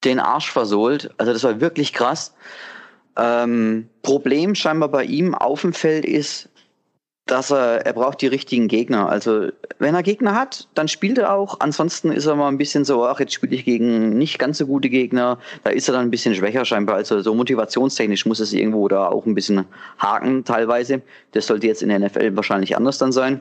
[0.04, 1.12] den Arsch versohlt.
[1.18, 2.34] Also das war wirklich krass.
[3.16, 6.50] Ähm, Problem scheinbar bei ihm auf dem Feld ist,
[7.26, 9.08] dass er, er braucht die richtigen Gegner.
[9.08, 9.48] Also
[9.80, 11.62] wenn er Gegner hat, dann spielt er auch.
[11.62, 14.68] Ansonsten ist er mal ein bisschen so, ach, jetzt spiele ich gegen nicht ganz so
[14.68, 15.40] gute Gegner.
[15.64, 16.96] Da ist er dann ein bisschen schwächer scheinbar.
[16.96, 19.64] Also so motivationstechnisch muss es irgendwo da auch ein bisschen
[20.00, 21.02] haken teilweise.
[21.32, 23.40] Das sollte jetzt in der NFL wahrscheinlich anders dann sein.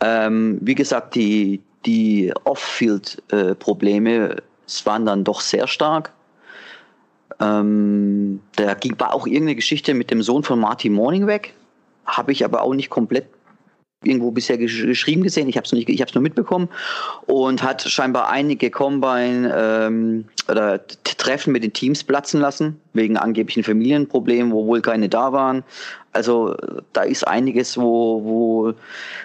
[0.00, 6.12] Ähm, wie gesagt, die, die Off-Field-Probleme, es waren dann doch sehr stark.
[7.40, 11.54] Ähm, da ging, war auch irgendeine Geschichte mit dem Sohn von Marty Morning weg
[12.16, 13.26] habe ich aber auch nicht komplett
[14.02, 15.48] irgendwo bisher gesch geschrieben gesehen.
[15.48, 16.68] Ich habe es nicht, nur mitbekommen
[17.26, 23.62] und hat scheinbar einige Combine ähm, oder Treffen mit den Teams platzen lassen wegen angeblichen
[23.62, 25.64] Familienproblemen, wo wohl keine da waren.
[26.12, 26.56] Also
[26.94, 28.72] da ist einiges, wo, wo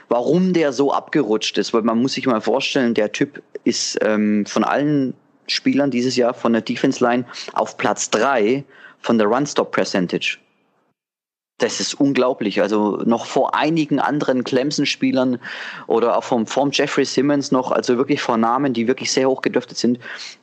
[0.09, 4.45] warum der so abgerutscht ist, weil man muss sich mal vorstellen, der Typ ist ähm,
[4.45, 5.13] von allen
[5.47, 7.23] Spielern dieses Jahr von der Defense Line
[7.53, 8.65] auf Platz drei
[8.99, 10.37] von der Run Stop Percentage.
[11.57, 12.61] Das ist unglaublich.
[12.61, 15.39] Also noch vor einigen anderen Clemson-Spielern
[15.87, 19.41] oder auch vom, vom Jeffrey Simmons noch, also wirklich vor Namen, die wirklich sehr hoch
[19.41, 19.99] gedöftet sind,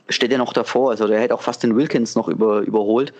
[0.09, 0.91] steht er noch davor.
[0.91, 3.13] Also der hätte auch fast den Wilkins noch über, überholt.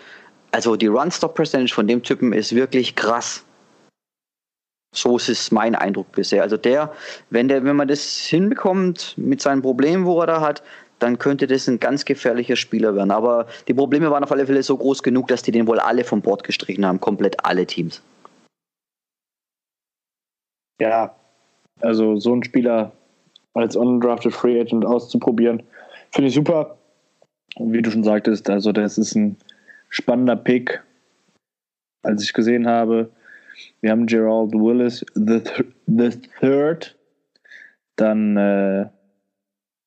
[0.51, 3.45] Also die Run-Stop-Percentage von dem Typen ist wirklich krass.
[4.95, 6.43] So ist es mein Eindruck bisher.
[6.43, 6.93] Also der,
[7.31, 10.61] wenn der, wenn man das hinbekommt mit seinen Problemen, wo er da hat,
[11.03, 13.11] dann könnte das ein ganz gefährlicher Spieler werden.
[13.11, 16.05] Aber die Probleme waren auf alle Fälle so groß genug, dass die den wohl alle
[16.05, 18.01] vom Bord gestrichen haben, komplett alle Teams.
[20.79, 21.13] Ja,
[21.81, 22.93] also so ein Spieler
[23.53, 25.61] als undrafted Free Agent auszuprobieren,
[26.11, 26.77] finde ich super.
[27.55, 29.37] Und wie du schon sagtest, also das ist ein
[29.89, 30.81] spannender Pick,
[32.01, 33.11] als ich gesehen habe.
[33.81, 36.97] Wir haben Gerald Willis, the, th the Third.
[37.97, 38.87] Dann äh,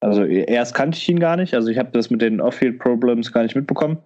[0.01, 1.55] also erst kannte ich ihn gar nicht.
[1.55, 3.99] Also ich habe das mit den Off-Field-Problems gar nicht mitbekommen.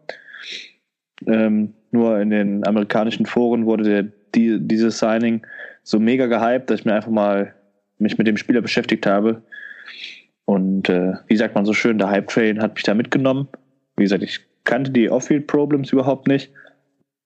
[1.27, 4.03] Ähm, nur in den amerikanischen Foren wurde der,
[4.35, 5.43] die, dieses Signing
[5.83, 7.55] so mega gehypt, dass ich mir einfach mal
[7.99, 9.43] mich mit dem Spieler beschäftigt habe.
[10.45, 13.49] Und äh, wie sagt man so schön, der Hype-Train hat mich da mitgenommen.
[13.97, 16.53] Wie gesagt, ich kannte die Off-Field-Problems überhaupt nicht.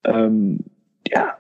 [0.05, 0.61] Ähm,
[1.09, 1.37] ja,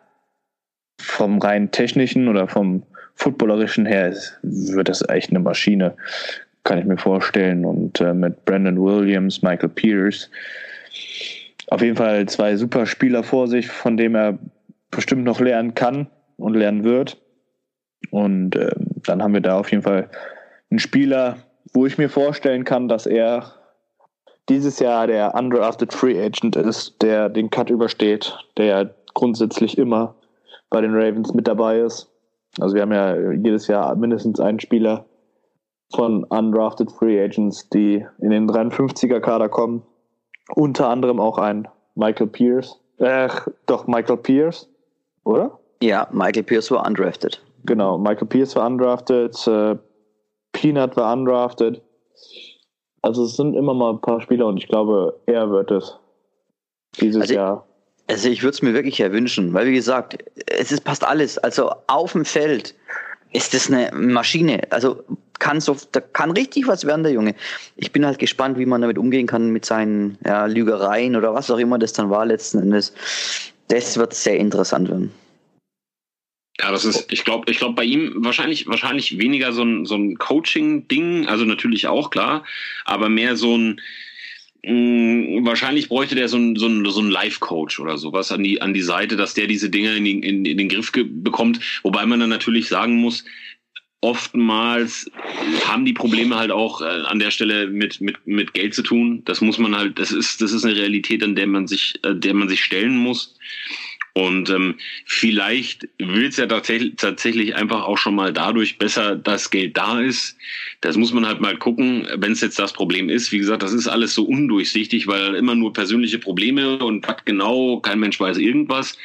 [1.00, 2.84] vom rein technischen oder vom
[3.16, 5.96] footballerischen her wird das echt eine Maschine
[6.64, 7.64] kann ich mir vorstellen.
[7.64, 10.30] Und äh, mit Brandon Williams, Michael Pierce.
[11.68, 14.38] Auf jeden Fall zwei super Spieler vor sich, von dem er
[14.90, 17.18] bestimmt noch lernen kann und lernen wird.
[18.10, 18.72] Und äh,
[19.04, 20.10] dann haben wir da auf jeden Fall
[20.70, 21.36] einen Spieler,
[21.72, 23.52] wo ich mir vorstellen kann, dass er
[24.48, 30.16] dieses Jahr der undrafted Free Agent ist, der den Cut übersteht, der grundsätzlich immer
[30.70, 32.10] bei den Ravens mit dabei ist.
[32.60, 35.06] Also wir haben ja jedes Jahr mindestens einen Spieler,
[35.94, 39.82] von undrafted Free Agents, die in den 53er Kader kommen.
[40.54, 42.80] Unter anderem auch ein Michael Pierce.
[42.98, 43.28] Äh,
[43.66, 44.68] doch, Michael Pierce,
[45.24, 45.58] oder?
[45.82, 47.42] Ja, Michael Pierce war undrafted.
[47.64, 49.76] Genau, Michael Pierce war undrafted, äh,
[50.52, 51.82] Peanut war undrafted.
[53.02, 55.98] Also es sind immer mal ein paar Spieler und ich glaube, er wird es
[57.00, 57.66] dieses also Jahr.
[58.06, 61.38] Also ich würde es mir wirklich erwünschen, weil wie gesagt, es ist, passt alles.
[61.38, 62.74] Also auf dem Feld
[63.32, 64.60] ist das eine Maschine.
[64.70, 65.02] Also
[65.44, 67.34] kann so, da kann richtig was werden, der Junge.
[67.76, 71.50] Ich bin halt gespannt, wie man damit umgehen kann mit seinen ja, Lügereien oder was
[71.50, 72.94] auch immer das dann war letzten Endes.
[73.68, 75.12] Das wird sehr interessant werden.
[76.58, 79.96] Ja, das ist, ich glaube, ich glaube bei ihm wahrscheinlich, wahrscheinlich weniger so ein, so
[79.96, 82.46] ein Coaching-Ding, also natürlich auch klar,
[82.86, 83.82] aber mehr so ein,
[84.62, 88.62] mm, wahrscheinlich bräuchte der so ein, so ein, so ein Life-Coach oder sowas an die,
[88.62, 92.20] an die Seite, dass der diese Dinge in, in, in den Griff bekommt, wobei man
[92.20, 93.24] dann natürlich sagen muss,
[94.04, 95.10] oftmals
[95.66, 99.22] haben die Probleme halt auch äh, an der Stelle mit, mit, mit Geld zu tun.
[99.24, 102.14] Das muss man halt, das ist, das ist eine Realität, an der man sich, äh,
[102.14, 103.34] der man sich stellen muss.
[104.16, 109.76] Und ähm, vielleicht will es ja tatsächlich, einfach auch schon mal dadurch besser, dass Geld
[109.76, 110.36] da ist.
[110.82, 113.32] Das muss man halt mal gucken, wenn es jetzt das Problem ist.
[113.32, 117.80] Wie gesagt, das ist alles so undurchsichtig, weil immer nur persönliche Probleme und was genau,
[117.80, 118.96] kein Mensch weiß irgendwas.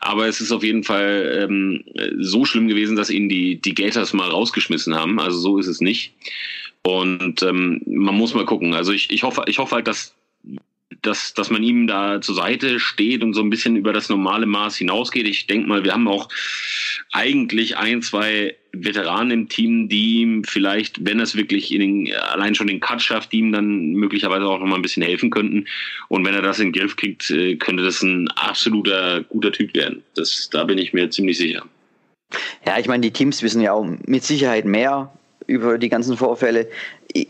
[0.00, 1.84] Aber es ist auf jeden Fall ähm,
[2.18, 5.20] so schlimm gewesen, dass ihn die, die Gators mal rausgeschmissen haben.
[5.20, 6.14] Also so ist es nicht.
[6.82, 8.72] Und ähm, man muss mal gucken.
[8.72, 10.15] Also ich, ich hoffe, ich hoffe halt, dass
[11.02, 14.46] dass, dass man ihm da zur Seite steht und so ein bisschen über das normale
[14.46, 15.26] Maß hinausgeht.
[15.26, 16.28] Ich denke mal, wir haben auch
[17.12, 22.54] eigentlich ein, zwei Veteranen im Team, die ihm vielleicht, wenn es wirklich in den, allein
[22.54, 25.66] schon den Cut schafft, die ihm dann möglicherweise auch noch mal ein bisschen helfen könnten.
[26.08, 29.74] Und wenn er das in den Griff kriegt, äh, könnte das ein absoluter guter Typ
[29.74, 30.02] werden.
[30.14, 31.64] Das, da bin ich mir ziemlich sicher.
[32.66, 35.12] Ja, ich meine, die Teams wissen ja auch mit Sicherheit mehr
[35.46, 36.68] über die ganzen Vorfälle.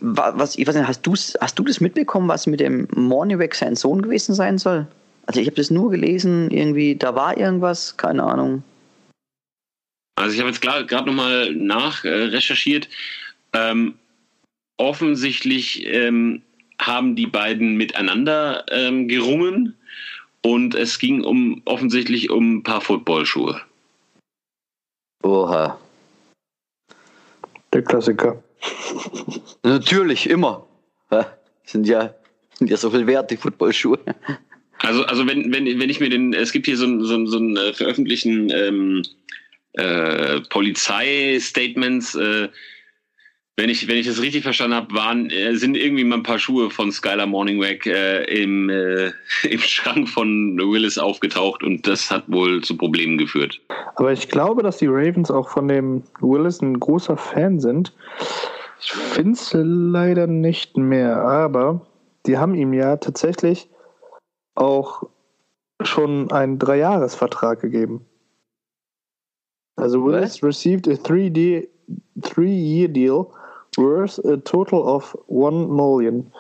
[0.01, 1.07] Was, ich weiß nicht, hast,
[1.41, 4.87] hast du das mitbekommen, was mit dem Morningweg sein Sohn gewesen sein soll?
[5.27, 8.63] Also ich habe das nur gelesen, irgendwie, da war irgendwas, keine Ahnung.
[10.17, 12.31] Also ich habe jetzt gerade nochmal nach äh.
[13.53, 13.95] Ähm,
[14.79, 16.43] offensichtlich ähm,
[16.81, 19.75] haben die beiden miteinander ähm, gerungen
[20.43, 23.61] und es ging um offensichtlich um ein paar Footballschuhe.
[25.23, 25.79] Oha.
[27.77, 28.43] Der Klassiker.
[29.63, 30.67] Natürlich, immer.
[31.65, 32.15] Sind ja,
[32.55, 33.99] sind ja so viel wert, die Footballschuhe.
[34.79, 37.55] Also, also wenn, wenn, wenn ich mir den, es gibt hier so, so, so einen
[37.59, 39.03] äh, veröffentlichten ähm,
[39.75, 42.49] äh, Polizeistatements, äh,
[43.59, 46.39] wenn ich, wenn ich das richtig verstanden habe, waren, äh, sind irgendwie mal ein paar
[46.39, 49.13] Schuhe von Skylar Morningweg äh, im, äh,
[49.49, 53.59] im Schrank von Willis aufgetaucht und das hat wohl zu Problemen geführt.
[53.97, 57.95] Aber ich glaube, dass die Ravens auch von dem Willis ein großer Fan sind.
[58.79, 61.81] Ich finde es leider nicht mehr, aber
[62.27, 63.69] die haben ihm ja tatsächlich
[64.55, 65.05] auch
[65.81, 68.05] schon einen Dreijahresvertrag gegeben.
[69.77, 71.69] Also Willis received a 3D,
[72.23, 73.29] three-year deal
[73.77, 76.31] worth a total of 1 million.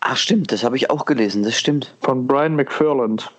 [0.00, 1.94] Ach stimmt, das habe ich auch gelesen, das stimmt.
[2.00, 3.30] Von Brian McFarland.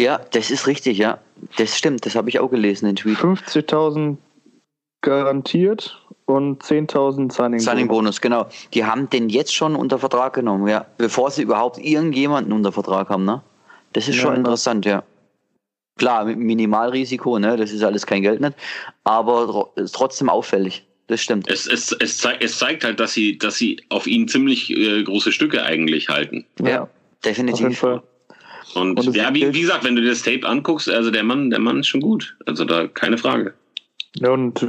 [0.00, 1.18] Ja, das ist richtig, ja.
[1.56, 3.18] Das stimmt, das habe ich auch gelesen, den Tweet.
[3.18, 4.16] 50.000
[5.00, 8.46] garantiert und 10.000 Signing, Signing Bonus, genau.
[8.74, 10.86] Die haben den jetzt schon unter Vertrag genommen, ja.
[10.98, 13.42] Bevor sie überhaupt irgendjemanden unter Vertrag haben, ne?
[13.92, 14.38] Das ist schon Ja.
[14.38, 15.02] interessant, ja.
[15.96, 17.56] Klar, mit Minimalrisiko, ne?
[17.56, 18.54] Das ist alles kein Geld nicht.
[19.04, 20.86] Aber ist trotzdem auffällig.
[21.08, 21.50] Das stimmt.
[21.50, 25.02] Es, es, es, zeigt, es zeigt halt, dass sie, dass sie auf ihn ziemlich äh,
[25.02, 26.44] große Stücke eigentlich halten.
[26.60, 26.88] Ja, Ja, auf
[27.24, 27.78] jeden definitiv.
[27.78, 28.02] Fall.
[28.74, 31.48] Und, Und ja, wie, wie gesagt, wenn du dir das Tape anguckst, also der Mann,
[31.48, 32.36] der Mann ist schon gut.
[32.44, 33.54] Also da keine Frage.
[34.16, 34.60] Ja, und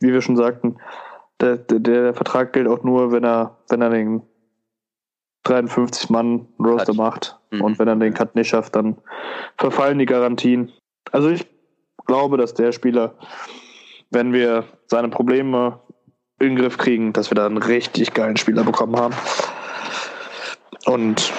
[0.00, 0.76] wie wir schon sagten,
[1.40, 4.22] der, der, der Vertrag gilt auch nur, wenn er, wenn er den
[5.44, 6.96] 53 Mann Roster Cut.
[6.96, 7.36] macht.
[7.50, 7.62] Mhm.
[7.62, 8.98] Und wenn er den Cut nicht schafft, dann
[9.56, 10.72] verfallen die Garantien.
[11.10, 11.46] Also ich
[12.06, 13.14] glaube, dass der Spieler,
[14.10, 15.78] wenn wir seine Probleme
[16.40, 19.14] in den Griff kriegen, dass wir da einen richtig geilen Spieler bekommen haben.
[20.86, 21.32] Und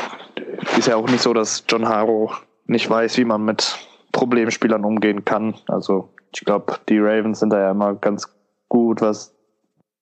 [0.77, 2.31] ist ja auch nicht so, dass John Harrow
[2.65, 3.77] nicht weiß, wie man mit
[4.13, 5.55] Problemspielern umgehen kann.
[5.67, 8.27] Also ich glaube, die Ravens sind da ja immer ganz
[8.69, 9.35] gut, was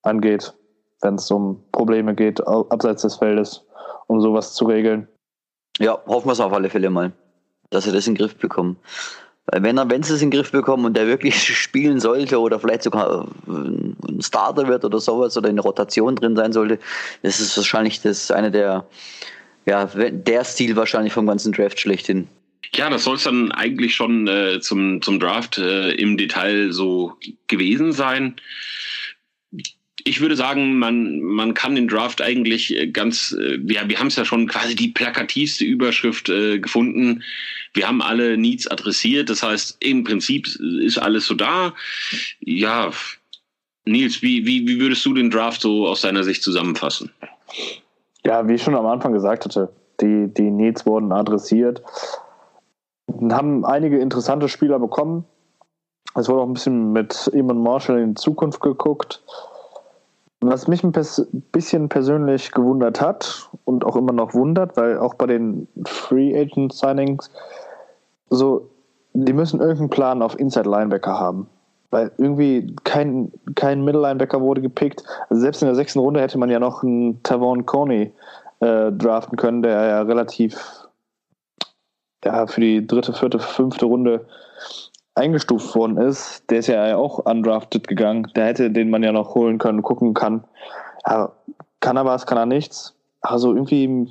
[0.03, 0.53] angeht,
[1.01, 3.65] wenn es um Probleme geht, abseits des Feldes,
[4.07, 5.07] um sowas zu regeln.
[5.79, 7.13] Ja, hoffen wir es auf alle Fälle mal,
[7.69, 8.77] dass sie das in den Griff bekommen.
[9.51, 12.59] Wenn er, wenn sie es in den Griff bekommen und der wirklich spielen sollte oder
[12.59, 16.79] vielleicht sogar äh, ein Starter wird oder sowas oder in der Rotation drin sein sollte,
[17.23, 18.85] das ist wahrscheinlich das eine der,
[19.65, 22.27] ja, der Stil wahrscheinlich vom ganzen Draft schlechthin.
[22.75, 27.17] Ja, das soll es dann eigentlich schon äh, zum, zum Draft äh, im Detail so
[27.47, 28.35] gewesen sein.
[30.05, 34.07] Ich würde sagen, man, man kann den Draft eigentlich äh, ganz, äh, ja, wir haben
[34.07, 37.23] es ja schon quasi die plakativste Überschrift äh, gefunden.
[37.73, 40.47] Wir haben alle Needs adressiert, das heißt, im Prinzip
[40.81, 41.73] ist alles so da.
[42.39, 42.91] Ja,
[43.85, 47.11] Nils, wie, wie, wie würdest du den Draft so aus deiner Sicht zusammenfassen?
[48.25, 49.71] Ja, wie ich schon am Anfang gesagt hatte,
[50.01, 51.81] die, die Needs wurden adressiert.
[53.31, 55.25] Haben einige interessante Spieler bekommen.
[56.15, 59.23] Es wurde auch ein bisschen mit Eamon Marshall in Zukunft geguckt.
[60.41, 65.25] Was mich ein bisschen persönlich gewundert hat und auch immer noch wundert, weil auch bei
[65.27, 67.29] den Free Agent Signings
[68.29, 68.69] so,
[69.13, 71.47] die müssen irgendeinen Plan auf Inside Linebacker haben.
[71.91, 75.03] Weil irgendwie kein, kein Middle Linebacker wurde gepickt.
[75.29, 78.13] Also selbst in der sechsten Runde hätte man ja noch einen Tavon Coney
[78.59, 80.87] äh, draften können, der ja relativ
[82.23, 84.25] ja, für die dritte, vierte, fünfte Runde
[85.16, 86.49] eingestuft worden ist.
[86.49, 88.28] Der ist ja auch undrafted gegangen.
[88.36, 90.43] Der hätte den man ja noch holen können, gucken kann.
[91.05, 91.32] Ja,
[91.80, 92.95] kann er was, kann er nichts.
[93.22, 94.07] Also irgendwie,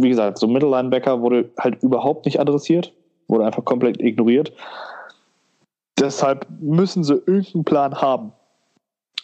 [0.00, 2.92] wie gesagt, so Middle Linebacker wurde halt überhaupt nicht adressiert,
[3.28, 4.52] wurde einfach komplett ignoriert.
[5.98, 8.32] Deshalb müssen sie irgendeinen Plan haben,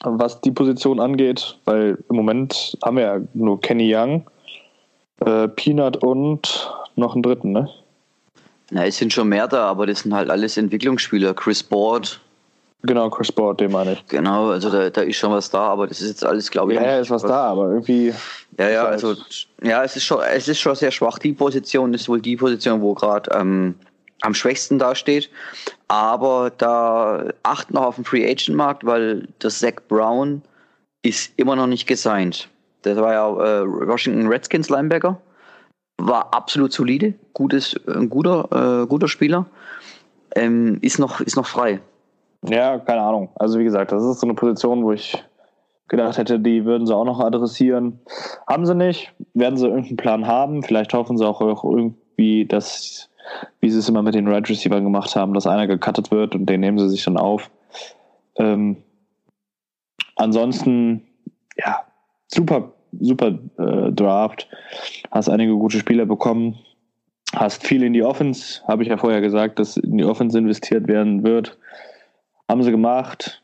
[0.03, 4.29] was die Position angeht, weil im Moment haben wir ja nur Kenny Young,
[5.25, 7.69] äh, Peanut und noch einen dritten, ne?
[8.75, 11.33] Na, es sind schon mehr da, aber das sind halt alles Entwicklungsspieler.
[11.35, 12.21] Chris Board,
[12.87, 14.07] Genau, Chris Board, den meine ich.
[14.09, 16.79] genau, also da, da ist schon was da, aber das ist jetzt alles, glaube ich.
[16.79, 18.13] Ja, ja, ist was da, aber irgendwie.
[18.59, 19.15] Ja, ja, also
[19.63, 21.19] ja, es ist schon, es ist schon sehr schwach.
[21.19, 23.75] Die Position ist wohl die Position, wo gerade ähm,
[24.21, 25.31] am schwächsten dasteht.
[25.89, 30.43] Aber da achten noch auf den Free Agent Markt, weil der Zach Brown
[31.03, 32.49] ist immer noch nicht gesigned.
[32.85, 35.19] Der war ja äh, Washington Redskins Linebacker,
[36.05, 39.47] war absolut solide, gutes, ein guter, äh, guter Spieler,
[40.37, 41.81] ähm, ist noch, ist noch frei.
[42.47, 43.31] Ja, keine Ahnung.
[43.37, 45.25] Also wie gesagt, das ist so eine Position, wo ich
[45.89, 48.01] gedacht hätte, die würden sie auch noch adressieren.
[48.47, 49.15] Haben sie nicht.
[49.33, 50.63] Werden sie irgendeinen Plan haben.
[50.63, 53.09] Vielleicht hoffen sie auch irgendwie, dass,
[53.61, 56.47] wie sie es immer mit den Right Receivers gemacht haben, dass einer gecuttet wird und
[56.47, 57.51] den nehmen sie sich dann auf.
[58.37, 58.77] Ähm,
[60.17, 61.07] ansonsten,
[61.57, 61.85] ja,
[62.27, 64.49] super, super äh, Draft.
[65.11, 66.59] Hast einige gute Spieler bekommen.
[67.35, 70.87] Hast viel in die Offense, habe ich ja vorher gesagt, dass in die Offense investiert
[70.87, 71.59] werden wird.
[72.49, 73.43] Haben sie gemacht.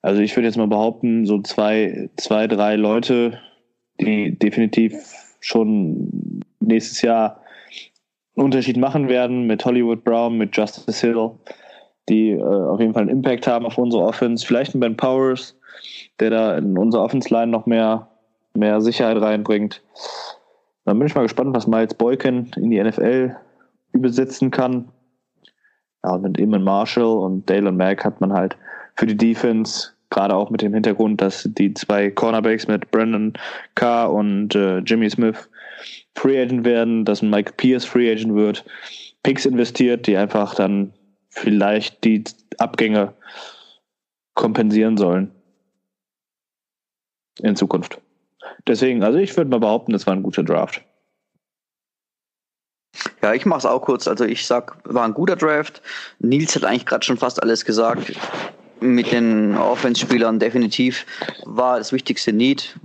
[0.00, 3.40] Also ich würde jetzt mal behaupten, so zwei, zwei, drei Leute,
[4.00, 4.94] die definitiv
[5.40, 7.40] schon nächstes Jahr
[8.36, 11.30] einen Unterschied machen werden mit Hollywood Brown, mit Justice Hill,
[12.08, 14.46] die äh, auf jeden Fall einen Impact haben auf unsere Offense.
[14.46, 15.56] Vielleicht ein Ben Powers,
[16.20, 18.08] der da in unsere Offense-Line noch mehr,
[18.54, 19.82] mehr Sicherheit reinbringt.
[20.84, 23.36] Dann bin ich mal gespannt, was Miles Boykin in die NFL
[23.92, 24.88] übersetzen kann.
[26.04, 28.56] Ja, mit Eamon Marshall und Dalen Mack hat man halt
[28.96, 33.32] für die Defense, gerade auch mit dem Hintergrund, dass die zwei Cornerbacks mit Brandon
[33.74, 35.48] Carr und äh, Jimmy Smith
[36.14, 38.64] Free Agent werden, dass ein Mike Pierce Free Agent wird,
[39.22, 40.92] Picks investiert, die einfach dann
[41.30, 42.22] vielleicht die
[42.58, 43.14] Abgänge
[44.34, 45.30] kompensieren sollen.
[47.40, 48.00] In Zukunft.
[48.66, 50.82] Deswegen, also ich würde mal behaupten, das war ein guter Draft.
[53.22, 54.06] Ja, ich mache es auch kurz.
[54.06, 55.82] Also ich sag, war ein guter Draft.
[56.18, 58.12] Nils hat eigentlich gerade schon fast alles gesagt.
[58.80, 61.06] Mit den Offense-Spielern definitiv
[61.44, 62.78] war das wichtigste Need.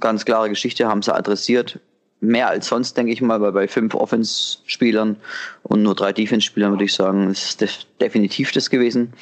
[0.00, 1.78] Ganz klare Geschichte, haben sie adressiert.
[2.20, 5.16] Mehr als sonst, denke ich mal, weil bei fünf Offense-Spielern
[5.62, 9.12] und nur drei Defense-Spielern würde ich sagen, ist das definitiv das gewesen.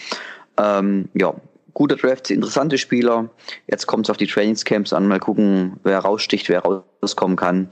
[0.57, 1.35] Ähm, ja,
[1.75, 3.31] guter Draft, interessante Spieler.
[3.67, 5.09] Jetzt kommt es auf die Trainingscamps an.
[5.09, 7.71] Mal gucken, wer raussticht, wer rauskommen kann.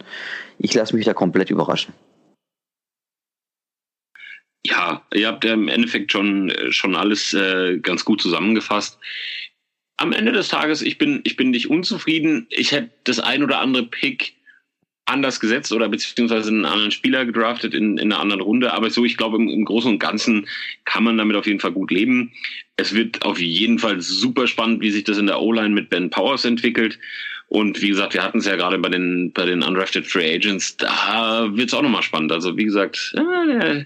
[0.58, 1.94] Ich lasse mich da komplett überraschen.
[4.66, 8.98] Ja, ihr habt ja im Endeffekt schon, schon alles äh, ganz gut zusammengefasst.
[9.96, 12.46] Am Ende des Tages, ich bin, ich bin nicht unzufrieden.
[12.50, 14.34] Ich hätte das ein oder andere Pick
[15.06, 18.72] anders gesetzt oder beziehungsweise einen anderen Spieler gedraftet in, in einer anderen Runde.
[18.72, 20.46] Aber so, ich glaube, im, im Großen und Ganzen
[20.84, 22.32] kann man damit auf jeden Fall gut leben.
[22.76, 26.10] Es wird auf jeden Fall super spannend, wie sich das in der O-Line mit Ben
[26.10, 26.98] Powers entwickelt.
[27.48, 30.76] Und wie gesagt, wir hatten es ja gerade bei den, bei den Undrafted Free Agents,
[30.76, 32.32] da wird es auch nochmal spannend.
[32.32, 33.84] Also wie gesagt, äh,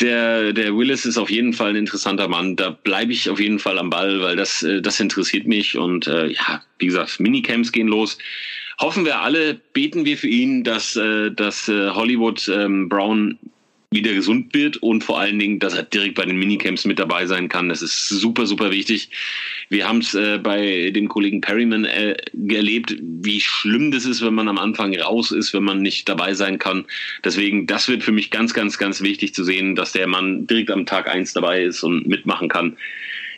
[0.00, 2.56] der, der Willis ist auf jeden Fall ein interessanter Mann.
[2.56, 5.76] Da bleibe ich auf jeden Fall am Ball, weil das, äh, das interessiert mich.
[5.76, 8.16] Und äh, ja, wie gesagt, Minicamps gehen los
[8.78, 13.38] hoffen wir alle, beten wir für ihn, dass, äh, dass äh, Hollywood ähm, Brown
[13.90, 17.24] wieder gesund wird und vor allen Dingen, dass er direkt bei den Minicamps mit dabei
[17.24, 17.70] sein kann.
[17.70, 19.08] Das ist super, super wichtig.
[19.70, 22.14] Wir haben es äh, bei dem Kollegen Perryman äh,
[22.50, 26.34] erlebt, wie schlimm das ist, wenn man am Anfang raus ist, wenn man nicht dabei
[26.34, 26.84] sein kann.
[27.24, 30.70] Deswegen, das wird für mich ganz, ganz, ganz wichtig zu sehen, dass der Mann direkt
[30.70, 32.76] am Tag eins dabei ist und mitmachen kann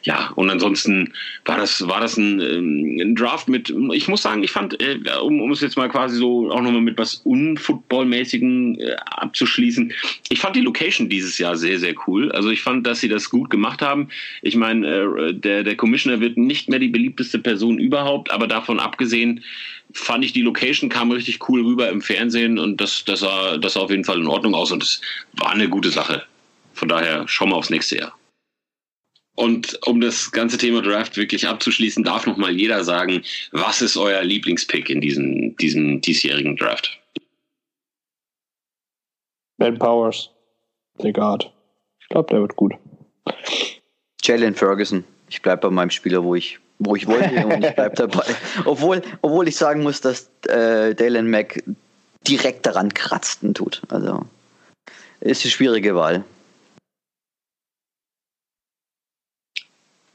[0.02, 1.12] ja, und ansonsten
[1.44, 4.98] war das, war das ein, ähm, ein Draft mit, ich muss sagen, ich fand, äh,
[5.22, 9.92] um, um es jetzt mal quasi so auch nochmal mit was Unfootballmäßigen äh, abzuschließen,
[10.28, 12.32] ich fand die Location dieses Jahr sehr, sehr cool.
[12.32, 14.08] Also ich fand, dass sie das gut gemacht haben.
[14.42, 18.80] Ich meine, äh, der, der Commissioner wird nicht mehr die beliebteste Person überhaupt, aber davon
[18.80, 19.44] abgesehen,
[19.92, 23.74] fand ich die Location kam richtig cool rüber im Fernsehen und das, das sah, das
[23.74, 25.00] sah auf jeden Fall in Ordnung aus und es
[25.32, 26.22] war eine gute Sache.
[26.74, 28.19] Von daher schauen wir aufs nächste Jahr.
[29.40, 33.22] Und um das ganze Thema Draft wirklich abzuschließen, darf noch mal jeder sagen,
[33.52, 37.00] was ist euer Lieblingspick in diesem, diesem diesjährigen Draft?
[39.56, 40.28] Ben Powers,
[41.02, 41.50] der Guard.
[42.00, 42.74] Ich glaube, der wird gut.
[44.22, 45.04] Jalen Ferguson.
[45.30, 48.26] Ich bleibe bei meinem Spieler, wo ich, wo ich wollte und ich bleibe dabei.
[48.66, 51.62] Obwohl, obwohl ich sagen muss, dass äh, Dalen Mack
[52.28, 53.80] direkt daran kratzten tut.
[53.88, 54.26] Also
[55.20, 56.24] ist eine schwierige Wahl.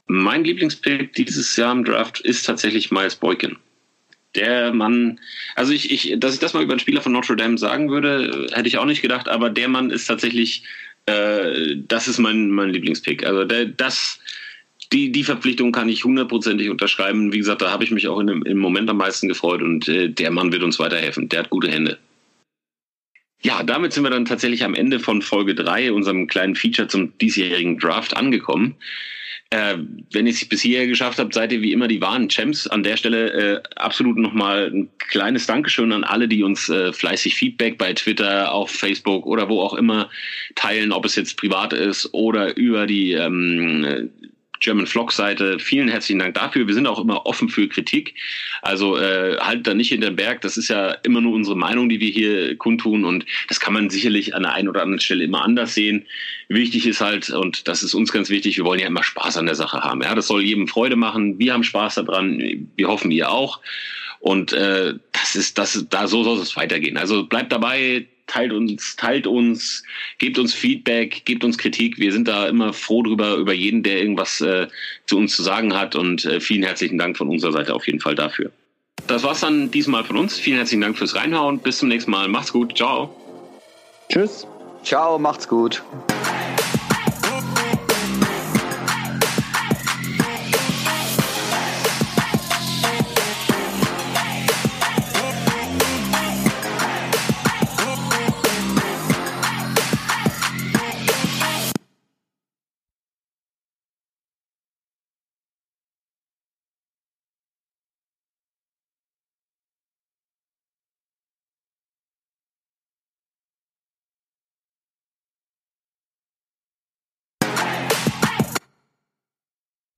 [0.06, 3.56] Mein Lieblingspick dieses Jahr im Draft ist tatsächlich Miles Boykin.
[4.34, 5.18] Der Mann,
[5.54, 8.48] also ich, ich, dass ich das mal über einen Spieler von Notre Dame sagen würde,
[8.52, 10.62] hätte ich auch nicht gedacht, aber der Mann ist tatsächlich,
[11.06, 13.26] äh, das ist mein, mein Lieblingspick.
[13.26, 14.20] Also der, das,
[14.92, 17.32] die, die Verpflichtung kann ich hundertprozentig unterschreiben.
[17.32, 20.08] Wie gesagt, da habe ich mich auch in, im Moment am meisten gefreut und äh,
[20.08, 21.28] der Mann wird uns weiterhelfen.
[21.30, 21.98] Der hat gute Hände.
[23.40, 27.16] Ja, damit sind wir dann tatsächlich am Ende von Folge 3, unserem kleinen Feature zum
[27.18, 28.76] diesjährigen Draft, angekommen.
[29.50, 29.76] Äh,
[30.12, 32.66] wenn ihr es bis hierher geschafft habt, seid ihr wie immer die wahren Champs.
[32.66, 37.36] An der Stelle äh, absolut nochmal ein kleines Dankeschön an alle, die uns äh, fleißig
[37.36, 40.10] Feedback bei Twitter, auf Facebook oder wo auch immer
[40.56, 44.10] teilen, ob es jetzt privat ist oder über die ähm,
[44.60, 45.58] German Vlog Seite.
[45.58, 46.66] Vielen herzlichen Dank dafür.
[46.66, 48.14] Wir sind auch immer offen für Kritik.
[48.62, 50.40] Also äh, halt da nicht hinter den Berg.
[50.40, 53.90] Das ist ja immer nur unsere Meinung, die wir hier kundtun und das kann man
[53.90, 56.06] sicherlich an der einen oder anderen Stelle immer anders sehen.
[56.48, 59.46] Wichtig ist halt, und das ist uns ganz wichtig, wir wollen ja immer Spaß an
[59.46, 60.02] der Sache haben.
[60.02, 61.38] Ja, das soll jedem Freude machen.
[61.38, 62.68] Wir haben Spaß daran.
[62.76, 63.60] Wir hoffen, ihr auch.
[64.20, 66.96] Und äh, das ist, das, da so soll es weitergehen.
[66.96, 69.82] Also bleibt dabei, teilt uns, teilt uns,
[70.18, 71.98] gebt uns Feedback, gebt uns Kritik.
[71.98, 74.66] Wir sind da immer froh drüber, über jeden, der irgendwas äh,
[75.06, 75.94] zu uns zu sagen hat.
[75.94, 78.50] Und äh, vielen herzlichen Dank von unserer Seite auf jeden Fall dafür.
[79.06, 80.38] Das war's dann diesmal von uns.
[80.38, 81.58] Vielen herzlichen Dank fürs Reinhauen.
[81.58, 82.28] Bis zum nächsten Mal.
[82.28, 82.76] Macht's gut.
[82.76, 83.14] Ciao.
[84.10, 84.46] Tschüss.
[84.82, 85.82] Ciao, macht's gut.